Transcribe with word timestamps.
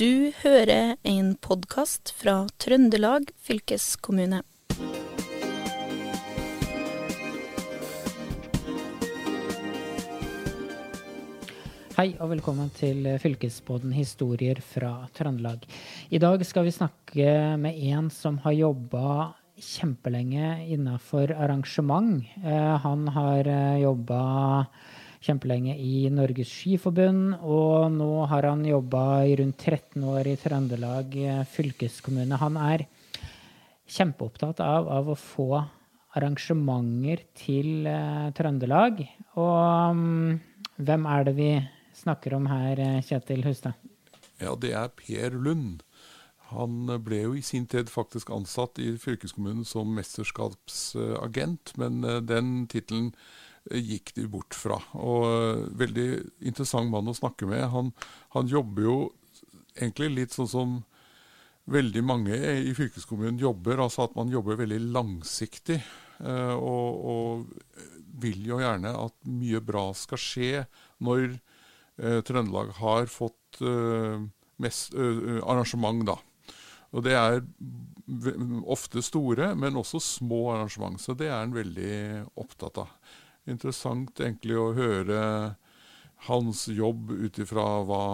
Du 0.00 0.32
hører 0.40 0.94
en 1.04 1.34
podkast 1.44 2.14
fra 2.16 2.46
Trøndelag 2.62 3.26
fylkeskommune. 3.44 4.38
Hei 11.98 12.06
og 12.14 12.30
velkommen 12.30 12.72
til 12.78 13.10
Fylkespodden 13.20 13.92
historier 13.92 14.62
fra 14.64 14.94
Trøndelag. 15.18 15.68
I 16.08 16.22
dag 16.24 16.46
skal 16.48 16.64
vi 16.70 16.72
snakke 16.78 17.34
med 17.60 17.76
en 17.92 18.08
som 18.08 18.40
har 18.46 18.56
jobba 18.56 19.34
kjempelenge 19.60 20.62
innafor 20.78 21.36
arrangement. 21.36 22.24
Eh, 22.40 22.72
han 22.86 23.04
har 23.18 23.52
jobba 23.84 24.24
kjempelenge 25.20 25.74
i 25.76 26.08
Norges 26.12 26.48
Skiforbund, 26.48 27.36
og 27.44 27.90
nå 27.92 28.10
har 28.30 28.48
han 28.48 28.64
jobba 28.64 29.02
i 29.28 29.34
rundt 29.40 29.60
13 29.60 30.04
år 30.08 30.30
i 30.30 30.38
Trøndelag 30.40 31.16
eh, 31.20 31.42
fylkeskommune. 31.48 32.38
Han 32.40 32.56
er 32.60 32.86
kjempeopptatt 33.90 34.62
av, 34.64 34.88
av 34.88 35.10
å 35.12 35.18
få 35.18 35.50
arrangementer 36.16 37.24
til 37.38 37.84
uh, 37.86 38.30
Trøndelag. 38.34 39.02
Og 39.38 39.92
um, 39.94 40.40
hvem 40.80 41.06
er 41.06 41.28
det 41.28 41.34
vi 41.36 41.50
snakker 42.00 42.34
om 42.38 42.48
her, 42.50 42.80
eh, 42.80 43.04
Kjetil 43.06 43.44
Hustad? 43.46 43.76
Ja, 44.40 44.56
det 44.56 44.72
er 44.78 44.88
Per 44.96 45.36
Lund. 45.36 45.84
Han 46.50 46.88
ble 47.04 47.20
jo 47.26 47.36
i 47.38 47.44
sin 47.46 47.68
tid 47.70 47.92
faktisk 47.92 48.32
ansatt 48.34 48.80
i 48.82 48.96
fylkeskommunen 48.98 49.62
som 49.68 49.92
mesterskapsagent, 49.94 51.76
men 51.78 52.00
den 52.26 52.64
tittelen 52.72 53.12
gikk 53.68 54.14
de 54.16 54.26
bort 54.30 54.56
fra. 54.56 54.78
Og 54.98 55.66
Veldig 55.80 56.08
interessant 56.48 56.90
mann 56.92 57.10
å 57.10 57.16
snakke 57.16 57.48
med. 57.48 57.66
Han, 57.74 57.92
han 58.36 58.50
jobber 58.50 58.86
jo 58.86 58.98
egentlig 59.76 60.10
litt 60.14 60.36
sånn 60.36 60.50
som 60.50 60.78
veldig 61.70 62.02
mange 62.02 62.36
i 62.36 62.72
fylkeskommunen 62.74 63.38
jobber, 63.40 63.82
altså 63.82 64.06
at 64.06 64.16
man 64.18 64.32
jobber 64.32 64.58
veldig 64.58 64.80
langsiktig. 64.94 65.78
Eh, 66.20 66.54
og, 66.56 67.04
og, 67.12 67.86
vil 68.20 68.42
jo 68.44 68.58
gjerne 68.60 68.90
at 69.00 69.14
mye 69.32 69.62
bra 69.64 69.86
skal 69.96 70.20
skje 70.20 70.64
når 71.00 71.22
eh, 71.30 72.18
Trøndelag 72.26 72.74
har 72.76 73.06
fått 73.08 73.62
eh, 73.64 74.26
mest, 74.60 74.92
arrangement, 74.92 76.02
da. 76.10 76.18
Og 76.90 77.06
det 77.06 77.14
er 77.16 77.38
ofte 78.68 79.00
store, 79.06 79.54
men 79.56 79.78
også 79.78 80.02
små 80.02 80.42
arrangement. 80.56 81.00
Så 81.00 81.14
det 81.16 81.30
er 81.30 81.38
han 81.38 81.54
veldig 81.54 81.94
opptatt 82.42 82.82
av. 82.82 82.90
Interessant 83.50 84.22
egentlig 84.22 84.58
å 84.58 84.70
høre 84.76 85.22
hans 86.28 86.66
jobb 86.68 87.10
ut 87.10 87.38
ifra 87.40 87.64
hva 87.88 88.04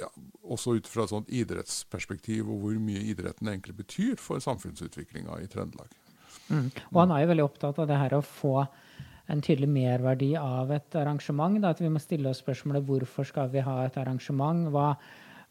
ja, 0.00 0.08
også 0.44 0.76
ut 0.78 0.88
fra 0.88 1.04
et 1.04 1.12
sånt 1.12 1.30
idrettsperspektiv, 1.32 2.48
og 2.48 2.64
hvor 2.64 2.80
mye 2.82 3.04
idretten 3.12 3.50
egentlig 3.50 3.76
betyr 3.80 4.20
for 4.20 4.42
samfunnsutviklinga 4.42 5.40
i 5.42 5.48
Trøndelag. 5.52 5.92
Mm. 6.48 6.70
Og 6.92 7.00
han 7.00 7.14
er 7.14 7.24
jo 7.24 7.30
veldig 7.32 7.46
opptatt 7.46 7.80
av 7.82 7.88
det 7.90 7.98
her 7.98 8.16
å 8.16 8.24
få 8.24 8.60
en 9.32 9.42
tydelig 9.42 9.68
merverdi 9.70 10.32
av 10.38 10.70
et 10.74 10.98
arrangement. 10.98 11.58
Da, 11.62 11.72
at 11.74 11.82
vi 11.82 11.90
må 11.90 12.02
stille 12.02 12.30
oss 12.30 12.42
spørsmålet 12.44 12.86
hvorfor 12.86 13.26
skal 13.26 13.50
vi 13.50 13.64
ha 13.66 13.80
et 13.82 13.96
arrangement? 13.98 14.68
Hva, 14.70 14.92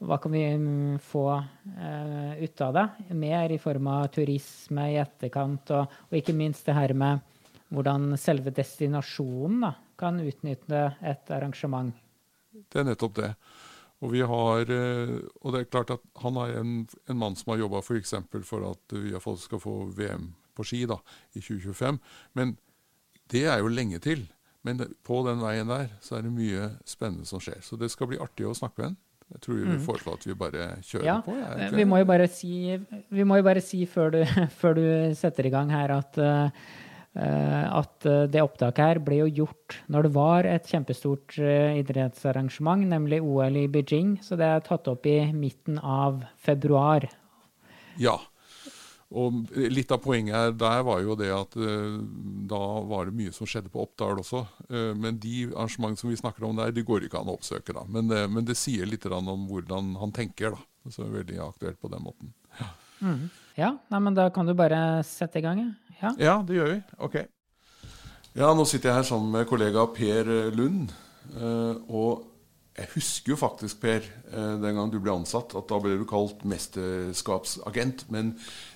hva 0.05 0.19
kan 0.23 0.31
vi 0.31 0.45
mm, 0.61 0.97
få 1.03 1.25
uh, 1.35 2.33
ut 2.39 2.63
av 2.63 2.77
det? 2.77 2.85
Mer 3.19 3.51
i 3.51 3.59
form 3.59 3.89
av 3.91 4.07
turisme 4.15 4.87
i 4.93 4.99
etterkant, 5.01 5.73
og, 5.75 5.99
og 6.07 6.19
ikke 6.21 6.37
minst 6.37 6.69
det 6.69 6.77
her 6.77 6.95
med 6.95 7.34
hvordan 7.73 8.13
selve 8.19 8.53
destinasjonen 8.55 9.63
da, 9.65 9.71
kan 9.99 10.19
utnytte 10.21 10.89
et 11.05 11.31
arrangement. 11.33 11.95
Det 12.51 12.81
er 12.81 12.87
nettopp 12.87 13.15
det. 13.19 13.31
Og, 14.03 14.11
vi 14.11 14.21
har, 14.27 14.69
eh, 14.71 15.15
og 15.41 15.55
det 15.55 15.61
er 15.61 15.71
klart 15.71 15.93
at 15.95 16.03
han 16.21 16.37
er 16.43 16.59
en, 16.59 16.73
en 17.09 17.19
mann 17.19 17.37
som 17.39 17.53
har 17.53 17.63
jobba 17.63 17.81
f.eks. 17.81 18.13
For, 18.31 18.45
for 18.45 18.67
at 18.69 18.95
vi 18.95 19.15
skal 19.41 19.61
få 19.61 19.75
VM 19.95 20.33
på 20.55 20.65
ski 20.67 20.83
da, 20.89 20.99
i 21.33 21.41
2025. 21.41 21.99
Men 22.37 22.55
det 23.31 23.45
er 23.49 23.63
jo 23.63 23.71
lenge 23.71 23.99
til. 24.03 24.27
Men 24.65 24.81
på 25.05 25.21
den 25.27 25.41
veien 25.43 25.69
der 25.69 25.91
så 26.01 26.17
er 26.17 26.25
det 26.25 26.33
mye 26.33 26.69
spennende 26.89 27.27
som 27.29 27.41
skjer. 27.43 27.59
Så 27.61 27.77
det 27.77 27.91
skal 27.93 28.09
bli 28.11 28.21
artig 28.21 28.47
å 28.49 28.55
snakke 28.57 28.81
med 28.81 28.91
ham. 28.91 29.01
Jeg 29.35 29.41
tror 29.41 29.57
vi 29.57 29.65
mm. 29.65 29.77
foreslår 29.81 30.17
at 30.19 30.25
vi 30.27 30.35
bare 30.37 30.65
kjører 30.85 31.07
ja, 31.07 31.15
på. 31.25 31.33
Ja, 31.33 31.69
vi 31.73 31.85
må 31.89 31.97
jo 31.97 32.07
bare 32.09 32.27
si, 32.29 32.55
jo 32.75 33.25
bare 33.47 33.61
si 33.65 33.79
før, 33.89 34.11
du, 34.13 34.19
før, 34.59 34.77
du, 34.77 34.85
setter 35.17 35.49
i 35.49 35.53
gang 35.53 35.71
her 35.73 35.95
at 35.95 36.19
uh, 36.21 36.51
Eh, 36.51 36.84
at 37.15 38.05
eh, 38.05 38.25
det 38.27 38.43
opptaket 38.43 38.83
her 38.83 38.99
ble 39.03 39.21
jo 39.21 39.31
gjort 39.41 39.77
når 39.91 40.07
det 40.07 40.13
var 40.17 40.47
et 40.49 40.67
kjempestort 40.67 41.37
eh, 41.39 41.79
idrettsarrangement, 41.79 42.83
nemlig 42.91 43.21
OL 43.23 43.59
i 43.61 43.67
Beijing. 43.71 44.17
Så 44.23 44.35
det 44.39 44.49
er 44.49 44.63
tatt 44.65 44.89
opp 44.91 45.07
i 45.07 45.19
midten 45.31 45.79
av 45.79 46.25
februar. 46.43 47.07
Ja. 48.01 48.17
Og 49.15 49.45
litt 49.55 49.93
av 49.95 50.01
poenget 50.03 50.57
der 50.59 50.81
var 50.83 50.99
jo 51.05 51.15
det 51.15 51.29
at 51.31 51.53
da 51.55 52.63
var 52.89 53.05
det 53.07 53.15
mye 53.15 53.31
som 53.31 53.47
skjedde 53.47 53.69
på 53.71 53.83
Oppdal 53.85 54.17
også. 54.19 54.41
men 54.97 55.19
de 55.21 55.45
arrangementene 55.53 56.01
som 56.01 56.09
vi 56.09 56.17
snakker 56.19 56.43
om 56.43 56.57
der, 56.57 56.73
de 56.73 56.83
går 56.83 57.05
ikke 57.05 57.21
an 57.21 57.29
å 57.31 57.37
oppsøke. 57.37 57.71
da. 57.77 57.85
Men, 57.87 58.09
men 58.09 58.43
det 58.49 58.57
sier 58.59 58.89
litt 58.89 59.05
om 59.05 59.45
hvordan 59.47 59.93
han 60.01 60.11
tenker. 60.11 60.57
da. 60.57 60.89
Så 60.89 61.05
det 61.05 61.07
er 61.07 61.17
veldig 61.21 61.39
aktuelt 61.45 61.79
på 61.79 61.93
den 61.93 62.03
måten. 62.03 62.33
Ja, 62.59 62.69
mm. 63.05 63.23
ja 63.61 63.71
nei, 63.93 64.03
men 64.09 64.17
da 64.17 64.27
kan 64.33 64.49
du 64.49 64.57
bare 64.57 64.81
sette 65.07 65.39
i 65.39 65.45
gang. 65.45 65.63
Ja. 65.63 65.84
Ja. 66.01 66.11
ja, 66.19 66.35
det 66.45 66.59
gjør 66.59 66.71
vi. 66.73 66.81
Ok. 67.07 67.17
Ja, 68.35 68.51
nå 68.51 68.65
sitter 68.67 68.91
jeg 68.91 68.99
her 68.99 69.07
sammen 69.07 69.31
med 69.31 69.47
kollega 69.47 69.85
Per 69.95 70.31
Lund. 70.55 70.91
Eh, 71.35 71.75
og 71.89 72.31
jeg 72.75 72.89
husker 72.97 73.31
jo 73.31 73.37
faktisk, 73.39 73.79
Per, 73.79 74.03
eh, 74.03 74.55
den 74.59 74.75
gang 74.75 74.91
du 74.91 74.99
ble 74.99 75.13
ansatt, 75.13 75.55
at 75.55 75.69
da 75.69 75.79
ble 75.79 75.95
du 75.95 76.03
kalt 76.09 76.43
mesterskapsagent. 76.43 78.05
Men 78.11 78.33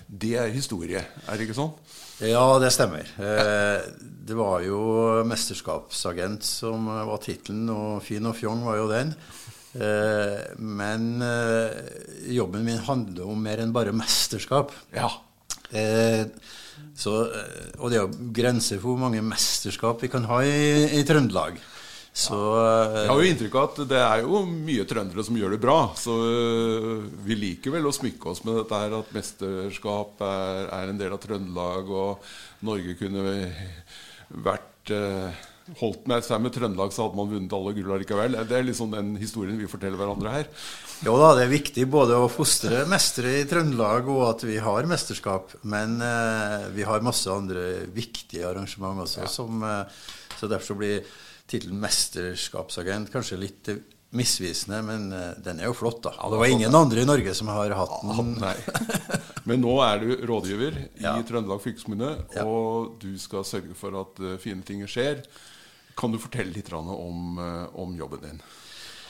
det 0.08 0.34
er 0.40 0.54
historie, 0.54 1.02
er 1.04 1.36
det 1.36 1.46
ikke 1.46 1.58
sånn? 1.58 1.74
Ja, 2.24 2.44
det 2.60 2.72
stemmer. 2.72 3.04
Eh, 3.20 3.84
det 4.00 4.36
var 4.36 4.64
jo 4.64 4.80
mesterskapsagent 5.28 6.44
som 6.44 6.88
var 6.88 7.20
tittelen, 7.20 7.68
og 7.72 8.00
fin 8.04 8.26
og 8.28 8.36
fjong 8.40 8.64
var 8.64 8.80
jo 8.80 8.88
den. 8.90 9.14
Men 9.70 11.04
jobben 12.26 12.64
min 12.66 12.80
handler 12.82 13.28
om 13.30 13.38
mer 13.38 13.60
enn 13.62 13.70
bare 13.70 13.92
mesterskap. 13.94 14.72
Ja. 14.90 15.06
Så, 17.00 17.16
eh, 17.32 17.74
og 17.78 17.90
det 17.90 17.98
er 17.98 18.06
jo 18.06 18.30
grenser 18.36 18.80
for 18.80 18.92
hvor 18.92 19.04
mange 19.06 19.24
mesterskap 19.24 20.02
vi 20.04 20.10
kan 20.12 20.26
ha 20.28 20.42
i, 20.44 21.00
i 21.00 21.04
Trøndelag. 21.06 21.60
Så, 22.10 22.34
Jeg 22.34 23.06
har 23.06 23.20
jo 23.22 23.28
inntrykk 23.30 23.54
av 23.54 23.66
at 23.68 23.76
det 23.92 23.98
er 24.02 24.24
jo 24.24 24.40
mye 24.42 24.84
trøndere 24.88 25.22
som 25.24 25.36
gjør 25.38 25.54
det 25.54 25.60
bra. 25.62 25.78
Så 25.96 26.16
eh, 26.26 27.04
vi 27.26 27.38
liker 27.38 27.76
vel 27.76 27.86
å 27.86 27.94
smykke 27.94 28.32
oss 28.32 28.42
med 28.46 28.58
dette 28.58 28.80
her 28.82 28.96
at 28.98 29.12
mesterskap 29.14 30.24
er, 30.26 30.66
er 30.74 30.90
en 30.90 30.98
del 31.00 31.14
av 31.14 31.22
Trøndelag, 31.22 31.92
og 31.94 32.66
Norge 32.66 32.96
kunne 32.98 33.24
vært 34.42 34.92
eh, 34.94 35.46
holdt 35.78 36.08
med 36.10 36.24
seg 36.26 36.42
med 36.42 36.54
Trøndelag, 36.54 36.92
så 36.94 37.04
hadde 37.06 37.18
man 37.20 37.30
vunnet 37.30 37.54
alle 37.56 37.74
gull 37.76 37.92
likevel. 38.00 38.38
Det 38.48 38.56
er 38.58 38.66
liksom 38.66 38.94
den 38.94 39.12
historien 39.20 39.60
vi 39.60 39.68
forteller 39.70 40.00
hverandre 40.00 40.34
her. 40.34 40.50
Jo 41.06 41.14
da, 41.20 41.30
det 41.38 41.46
er 41.46 41.54
viktig 41.54 41.86
både 41.90 42.18
å 42.18 42.28
fostre 42.32 42.82
mestere 42.90 43.38
i 43.40 43.46
Trøndelag 43.48 44.10
og 44.12 44.24
at 44.26 44.44
vi 44.48 44.58
har 44.60 44.88
mesterskap. 44.90 45.54
Men 45.62 46.00
eh, 46.04 46.68
vi 46.74 46.86
har 46.88 47.06
masse 47.06 47.30
andre 47.32 47.86
viktige 47.94 48.48
arrangement 48.50 49.06
også. 49.06 49.24
Ja. 49.24 49.32
Som, 49.32 49.64
eh, 49.64 50.04
så 50.40 50.50
derfor 50.50 50.80
blir 50.82 51.06
tittelen 51.50 51.80
mesterskapsagent 51.82 53.10
kanskje 53.14 53.40
litt 53.40 53.72
misvisende, 54.10 54.82
men 54.82 55.12
eh, 55.14 55.32
den 55.42 55.60
er 55.62 55.70
jo 55.70 55.76
flott, 55.78 56.02
da. 56.06 56.14
Ja, 56.18 56.30
det 56.32 56.40
var 56.42 56.50
ingen 56.50 56.74
andre 56.74 57.04
i 57.04 57.08
Norge 57.08 57.34
som 57.36 57.50
har 57.52 57.74
hatt 57.78 58.00
den. 58.02 58.34
Nei. 58.42 58.56
Men 59.48 59.62
nå 59.62 59.76
er 59.84 60.02
du 60.02 60.10
rådgiver 60.28 60.76
i 60.82 61.04
ja. 61.04 61.14
Trøndelag 61.26 61.62
fylkeskommune, 61.62 62.10
og 62.44 62.98
du 63.02 63.14
skal 63.18 63.46
sørge 63.46 63.76
for 63.78 63.96
at 64.02 64.20
uh, 64.22 64.34
fine 64.42 64.66
ting 64.66 64.82
skjer. 64.90 65.22
Kan 65.98 66.14
du 66.14 66.20
fortelle 66.22 66.52
litt 66.54 66.72
om, 66.72 67.38
uh, 67.38 67.66
om 67.80 67.94
jobben 67.98 68.24
din? 68.24 68.42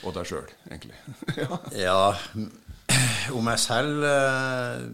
Og 0.07 0.15
deg 0.17 0.29
sjøl, 0.31 0.53
egentlig. 0.71 0.97
ja. 1.43 1.59
ja. 1.77 2.05
Om 3.37 3.45
meg 3.45 3.61
selv 3.61 4.07
uh, 4.07 4.87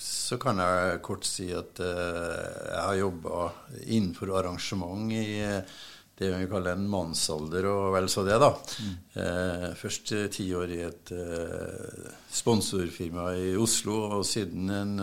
så 0.00 0.38
kan 0.42 0.58
jeg 0.58 1.02
kort 1.06 1.26
si 1.28 1.50
at 1.54 1.78
jeg 1.78 2.80
har 2.82 2.96
jobba 2.98 3.44
innenfor 3.86 4.32
arrangement 4.40 5.12
i 5.14 5.36
det 6.16 6.30
vi 6.32 6.48
kaller 6.48 6.72
en 6.72 6.86
mannsalder 6.88 7.66
og 7.68 7.90
vel 7.92 8.06
så 8.08 8.24
det, 8.24 8.38
da. 8.40 8.48
Mm. 8.80 8.92
Eh, 9.20 9.66
først 9.76 10.12
ti 10.32 10.46
år 10.56 10.72
i 10.72 10.78
et 10.86 11.12
eh, 11.12 12.06
sponsorfirma 12.32 13.28
i 13.36 13.50
Oslo, 13.60 13.98
og 14.16 14.24
siden 14.24 14.70
en 14.72 14.94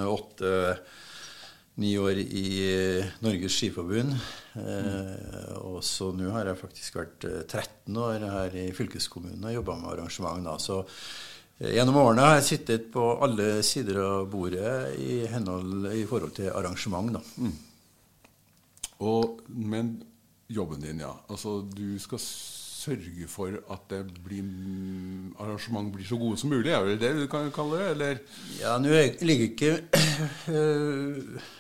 åtte-ni 1.74 1.98
år 1.98 2.18
i 2.18 3.04
Norges 3.20 3.52
Skiforbund. 3.52 4.14
Eh, 4.54 5.58
og 5.58 5.84
så 5.84 6.12
nå 6.14 6.30
har 6.32 6.46
jeg 6.46 6.60
faktisk 6.60 6.96
vært 6.96 7.26
13 7.50 7.96
eh, 7.96 8.02
år 8.02 8.26
her 8.30 8.56
i 8.56 8.72
fylkeskommunen 8.72 9.44
og 9.44 9.54
jobba 9.54 9.76
med 9.80 9.94
arrangement. 9.94 10.46
da, 10.46 10.58
så 10.60 10.86
eh, 11.60 11.74
Gjennom 11.74 11.98
årene 11.98 12.22
har 12.22 12.36
jeg 12.38 12.46
sittet 12.46 12.92
på 12.94 13.18
alle 13.20 13.64
sider 13.64 13.98
av 14.04 14.30
bordet 14.30 14.94
i, 15.00 15.26
henhold, 15.26 15.90
i 15.94 16.06
forhold 16.06 16.36
til 16.36 16.52
arrangement. 16.54 17.14
da. 17.14 17.22
Mm. 17.38 17.54
Og, 19.00 19.42
men 19.50 20.04
jobben 20.48 20.80
din, 20.80 21.00
ja. 21.02 21.14
Altså, 21.28 21.62
du 21.62 21.98
skal 22.00 22.20
sørge 22.84 23.28
for 23.28 23.58
at 23.72 23.90
det 23.90 24.04
blir 24.24 24.44
arrangement 25.40 25.92
blir 25.94 26.06
så 26.06 26.18
gode 26.20 26.38
som 26.38 26.52
mulig. 26.54 26.72
Er 26.72 26.86
det 26.86 27.00
det 27.02 27.16
du 27.24 27.28
kan 27.32 27.50
kalle 27.52 27.80
det? 27.80 27.92
Eller? 27.96 28.18
Ja, 28.62 28.78
nå 28.78 28.94
ligger 29.24 29.50
ikke 29.50 30.03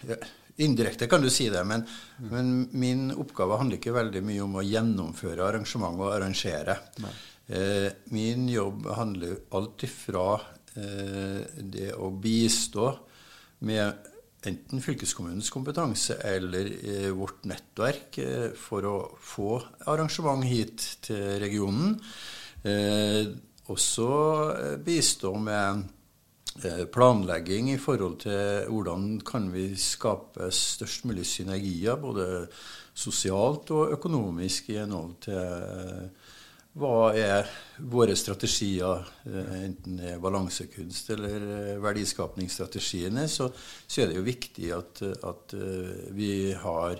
ja, 0.07 0.17
Indirekte 0.61 1.07
kan 1.09 1.23
du 1.23 1.31
si 1.33 1.47
det, 1.49 1.63
men, 1.65 1.81
mm. 2.19 2.27
men, 2.29 2.49
min 2.77 3.07
oppgave 3.17 3.57
handler 3.57 3.79
ikke 3.79 3.95
veldig 3.95 4.21
mye 4.25 4.43
om 4.45 4.59
å 4.59 4.65
gjennomføre 4.65 5.47
arrangement 5.47 5.97
og 5.97 6.11
arrangere. 6.13 6.75
Eh, 7.47 7.87
min 8.13 8.45
jobb 8.51 8.85
handler 8.93 9.39
alt 9.57 9.85
ifra 9.87 10.27
eh, 10.77 11.39
det 11.57 11.89
å 11.97 12.11
bistå 12.13 12.91
med 13.65 14.11
enten 14.45 14.83
fylkeskommunens 14.83 15.49
kompetanse 15.53 16.19
eller 16.27 16.69
eh, 16.69 17.09
vårt 17.15 17.47
nettverk 17.49 18.21
eh, 18.21 18.47
for 18.59 18.85
å 18.85 18.95
få 19.23 19.57
arrangement 19.89 20.45
hit 20.45 20.85
til 21.07 21.39
regionen. 21.41 21.97
Eh, 22.61 23.25
også 23.73 24.07
eh, 24.53 24.77
bistå 24.85 25.33
med 25.41 25.81
eh, 25.81 26.02
planlegging 26.93 27.71
i 27.73 27.79
forhold 27.81 28.19
til 28.25 28.69
hvordan 28.69 29.07
kan 29.25 29.49
vi 29.53 29.71
skape 29.79 30.51
størst 30.53 31.07
mulig 31.09 31.25
synergier, 31.25 31.97
både 31.97 32.47
sosialt 32.93 33.71
og 33.73 33.95
økonomisk, 33.95 34.69
i 34.69 34.77
henhold 34.81 35.15
til 35.25 36.11
hva 36.73 37.11
er 37.13 37.49
våre 37.85 38.15
strategier, 38.17 39.03
eh, 39.29 39.51
enten 39.67 39.99
det 39.99 40.15
er 40.15 40.21
balansekunst 40.21 41.11
eller 41.13 41.45
eh, 41.45 41.81
verdiskapningsstrategiene, 41.83 43.27
så, 43.29 43.51
så, 43.85 44.01
er 44.01 44.09
det 44.09 44.17
jo 44.17 44.25
viktig 44.25 44.71
at, 44.73 45.03
at 45.21 45.53
eh, 45.57 46.09
vi 46.17 46.33
har 46.57 46.97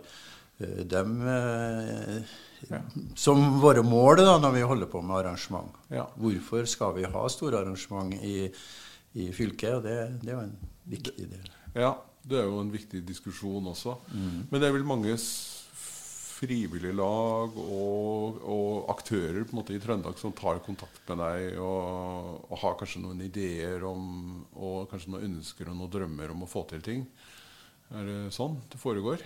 dem 0.64 1.16
ja. 2.70 2.78
som 3.20 3.58
våre 3.60 3.82
mål 3.84 4.22
da, 4.22 4.36
når 4.40 4.54
vi 4.54 4.62
holder 4.70 4.88
på 4.88 5.02
med 5.04 5.18
arrangement. 5.18 5.74
Ja. 5.92 6.06
Hvorfor 6.16 6.70
skal 6.70 6.94
vi 7.00 7.10
ha 7.10 7.24
store 7.34 7.64
arrangement 7.64 8.14
i, 8.22 8.46
i 9.14 9.30
fylket? 9.36 9.78
Og 9.78 9.84
det, 9.86 9.98
det, 10.24 10.34
jo 10.34 10.44
en 10.44 10.56
viktig 10.90 11.28
del. 11.32 11.52
Ja, 11.76 11.96
det 12.24 12.40
er 12.40 12.48
jo 12.48 12.62
en 12.62 12.72
viktig 12.74 13.04
diskusjon 13.08 13.72
også. 13.74 13.98
Mm. 14.14 14.48
Men 14.50 14.62
det 14.62 14.70
er 14.70 14.76
vel 14.78 14.88
mange 14.88 15.18
frivillige 16.44 16.96
lag 16.98 17.56
og, 17.60 18.40
og, 18.42 18.90
aktører 18.92 19.46
måte 19.56 19.76
i 19.76 19.82
Trøndelag 19.82 20.18
som 20.20 20.34
tar 20.36 20.60
kontakt 20.66 21.04
med 21.08 21.22
deg 21.22 21.60
og, 21.62 22.44
og, 22.50 22.58
har 22.64 22.78
kanskje 22.80 23.04
noen 23.04 23.22
ideer 23.24 23.86
om, 23.88 24.04
og 24.58 24.90
kanskje 24.92 25.14
noen 25.14 25.30
ønsker 25.30 25.72
og 25.72 25.80
noen 25.80 25.94
drømmer 25.94 26.34
om 26.34 26.44
å 26.44 26.50
få 26.50 26.66
til 26.72 26.84
ting. 26.84 27.06
Er 27.94 28.08
det 28.10 28.20
sånn 28.36 28.58
det 28.72 28.82
foregår? 28.82 29.24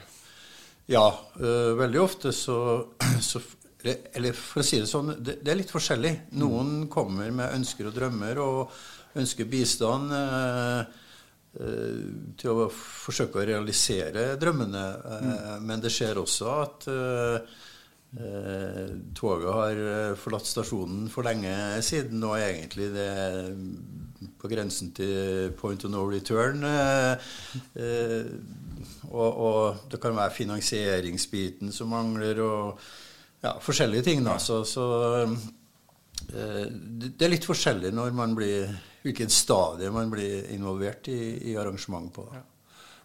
Ja, 0.91 1.07
øh, 1.39 1.73
veldig 1.79 2.03
ofte 2.03 2.31
så, 2.35 2.57
så, 3.29 3.41
Eller 3.83 4.35
for 4.35 4.61
å 4.61 4.67
si 4.67 4.79
det 4.81 4.89
sånn, 4.89 5.15
det, 5.19 5.39
det 5.43 5.53
er 5.53 5.59
litt 5.59 5.73
forskjellig. 5.73 6.13
Noen 6.39 6.87
kommer 6.91 7.31
med 7.31 7.55
ønsker 7.55 7.89
og 7.89 7.97
drømmer 7.97 8.43
og 8.43 8.77
ønsker 9.17 9.49
bistand. 9.49 10.13
Øh, 10.13 11.03
Eh, 11.57 12.01
til 12.37 12.51
å 12.53 12.67
forsøke 12.69 13.39
å 13.41 13.45
realisere 13.47 14.35
drømmene. 14.37 14.83
Mm. 15.23 15.63
Men 15.65 15.81
det 15.81 15.89
skjer 15.93 16.19
også 16.21 16.51
at 16.53 16.85
eh, 16.91 17.39
toget 19.17 19.55
har 19.55 19.79
forlatt 20.21 20.47
stasjonen 20.47 21.07
for 21.11 21.25
lenge 21.27 21.53
siden, 21.85 22.21
og 22.23 22.37
egentlig 22.37 22.91
det 22.93 23.07
er 23.09 23.49
på 24.37 24.49
grensen 24.51 24.93
til 24.97 25.51
point 25.57 25.85
of 25.85 25.91
no 25.93 26.05
return. 26.09 26.63
og, 29.09 29.31
og, 29.31 29.89
det 29.89 30.01
kan 30.01 30.17
være 30.17 30.37
finansieringsbiten 30.37 31.73
som 31.73 31.89
mangler, 31.93 32.41
og 32.45 32.79
ja, 33.43 33.57
forskjellige 33.61 34.07
ting. 34.11 34.23
Da. 34.25 34.37
Så, 34.41 34.61
så 34.65 34.85
det 36.27 37.23
er 37.23 37.33
litt 37.33 37.49
forskjellig 37.49 37.91
når 37.95 38.13
man 38.17 38.37
blir 38.37 38.77
hvilken 39.07 39.31
stadie 39.33 39.89
man 39.93 40.11
blir 40.11 40.51
involvert 40.55 41.09
i, 41.11 41.51
i 41.51 41.57
arrangement 41.57 42.11
på. 42.13 42.27
Ja. 42.35 42.43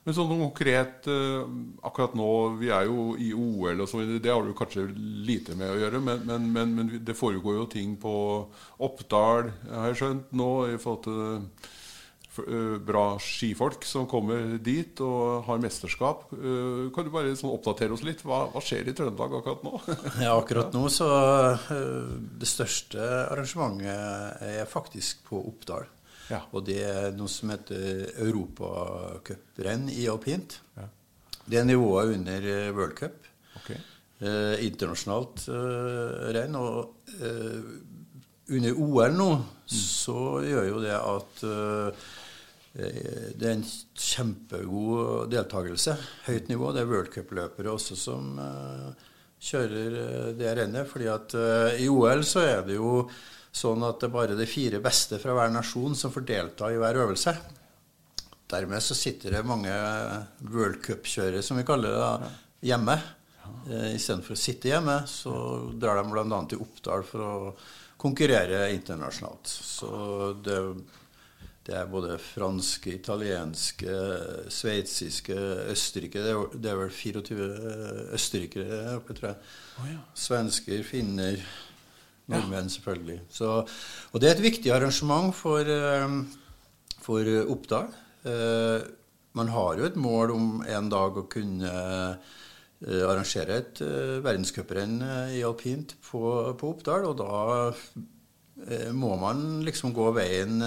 Men 0.03 0.17
sånn 0.17 0.33
konkret 0.35 1.07
uh, 1.07 1.45
akkurat 1.87 2.17
nå, 2.19 2.31
vi 2.59 2.73
er 2.75 2.89
jo 2.89 3.13
i 3.23 3.29
OL 3.31 3.85
og 3.85 3.91
sånn, 3.91 4.17
det 4.19 4.33
har 4.33 4.43
du 4.43 4.51
kanskje 4.59 4.89
lite 5.29 5.55
med 5.59 5.71
å 5.71 5.79
gjøre, 5.79 6.01
men, 6.03 6.25
men, 6.27 6.49
men, 6.57 6.73
men 6.75 6.91
det 7.07 7.15
foregår 7.15 7.61
jo 7.61 7.69
ting 7.71 7.95
på 8.03 8.15
Oppdal, 8.83 9.53
har 9.71 9.93
jeg 9.93 10.01
skjønt 10.01 10.35
nå, 10.35 10.51
i 10.75 10.81
forhold 10.83 11.05
til 11.07 11.71
bra 12.87 13.19
skifolk 13.21 13.85
som 13.85 14.07
kommer 14.09 14.57
dit 14.63 15.01
og 15.05 15.45
har 15.49 15.61
mesterskap. 15.63 16.31
Kan 16.33 17.07
du 17.07 17.11
bare 17.13 17.35
sånn 17.37 17.53
oppdatere 17.53 17.93
oss 17.93 18.05
litt? 18.07 18.23
Hva, 18.25 18.47
hva, 18.55 18.63
skjer 18.65 18.89
i 18.89 18.95
Trøndelag 18.97 19.37
akkurat 19.41 19.67
nå? 19.67 19.81
ja, 20.25 20.33
akkurat 20.33 20.73
nå 20.73 20.87
så 20.93 21.09
Det 21.69 22.49
største 22.49 23.05
arrangementet 23.27 24.47
er 24.49 24.71
faktisk 24.71 25.27
på 25.29 25.43
Oppdal. 25.53 25.85
Ja. 26.33 26.41
Og 26.57 26.65
det 26.65 26.81
er 26.87 27.11
noe 27.17 27.29
som 27.29 27.53
heter 27.53 28.15
europacuprenn 28.25 29.91
i 29.93 30.07
alpint. 30.09 30.61
Ja. 30.79 30.89
Det 31.45 31.61
er 31.61 31.69
nivået 31.69 32.17
under 32.17 32.49
worldcup. 32.73 32.79
World 32.79 32.97
Cup. 33.03 33.33
Okay. 33.63 33.81
Eh, 34.23 34.61
internasjonalt 34.69 35.49
eh, 35.51 36.29
renn. 36.37 36.59
Og 36.59 37.13
eh, 37.19 37.73
under 38.51 38.81
OL 38.83 39.15
nå 39.17 39.29
så 39.73 40.17
gjør 40.45 40.67
jo 40.69 40.81
det 40.83 40.97
at 40.99 41.45
eh, 41.49 42.09
det 42.73 43.47
er 43.47 43.55
en 43.55 43.65
kjempegod 43.65 45.29
deltakelse. 45.33 45.95
Høyt 46.27 46.49
nivå. 46.49 46.71
Det 46.73 46.83
er 46.83 46.89
World 46.89 47.13
Cup-løpere 47.13 47.73
også 47.73 47.99
som 48.01 48.39
eh, 48.41 49.09
kjører 49.43 50.33
det 50.39 50.57
rennet. 50.59 50.89
fordi 50.89 51.09
at 51.13 51.35
i 51.83 51.89
OL 51.91 52.23
så 52.25 52.45
er 52.47 52.63
det 52.67 52.79
jo 52.79 53.03
sånn 53.53 53.83
at 53.85 54.01
det 54.01 54.09
er 54.09 54.15
bare 54.15 54.37
de 54.39 54.47
fire 54.49 54.81
beste 54.83 55.19
fra 55.21 55.35
hver 55.37 55.51
nasjon 55.53 55.97
som 55.99 56.13
får 56.15 56.25
delta 56.29 56.71
i 56.73 56.79
hver 56.81 57.01
øvelse. 57.05 57.35
Dermed 58.53 58.85
så 58.85 58.97
sitter 58.97 59.37
det 59.37 59.47
mange 59.49 59.73
World 60.53 60.81
Cup-kjørere, 60.85 61.43
som 61.45 61.57
vi 61.57 61.67
kaller 61.69 61.95
det, 61.97 62.33
hjemme. 62.69 62.97
Eh, 63.69 63.95
Istedenfor 63.97 64.37
å 64.37 64.41
sitte 64.41 64.69
hjemme, 64.73 64.99
så 65.09 65.33
drar 65.81 66.01
de 66.01 66.11
bl.a. 66.11 66.41
til 66.51 66.61
Oppdal 66.65 67.05
for 67.09 67.25
å 67.25 67.35
konkurrere 68.03 68.67
internasjonalt. 68.75 69.49
Så 69.49 69.91
det, 70.45 70.59
det 71.67 71.77
er 71.79 71.91
både 71.91 72.19
franske, 72.19 72.97
italienske, 72.99 73.99
sveitsiske, 74.51 75.37
østerrike 75.73 76.23
det 76.25 76.33
er, 76.35 76.57
det 76.57 76.73
er, 76.73 76.81
vel 76.81 76.95
24 76.97 77.51
østerrikere 78.19 78.81
oppe, 78.97 79.15
tror 79.19 79.33
jeg. 79.33 79.53
Oh, 79.79 79.91
ja. 79.93 80.01
Svensker, 80.27 80.83
finner 80.87 81.39
Nordmenn, 82.31 82.71
selvfølgelig. 82.71 83.21
Så, 83.31 83.61
og 84.13 84.23
det 84.23 84.31
er 84.31 84.37
et 84.37 84.47
viktig 84.47 84.75
arrangement 84.75 85.35
for, 85.37 85.63
eh, 85.63 86.19
for 87.03 87.33
Oppdal. 87.55 87.95
Eh, 88.27 88.91
man 89.39 89.49
har 89.49 89.79
jo 89.79 89.87
et 89.89 89.97
mål 89.97 90.35
om 90.35 90.49
en 90.69 90.89
dag 90.93 91.17
å 91.19 91.29
kunne 91.31 91.71
eh, 91.73 92.33
arrangere 92.83 93.59
et 93.61 93.83
verdenscuprenn 94.25 94.97
i 95.37 95.43
alpint 95.47 95.95
på, 96.03 96.23
på, 96.59 96.73
Oppdal, 96.73 97.07
og 97.11 97.21
da 97.21 98.91
må 98.95 99.15
man 99.19 99.63
liksom 99.67 99.95
gå 99.95 100.09
veien 100.15 100.61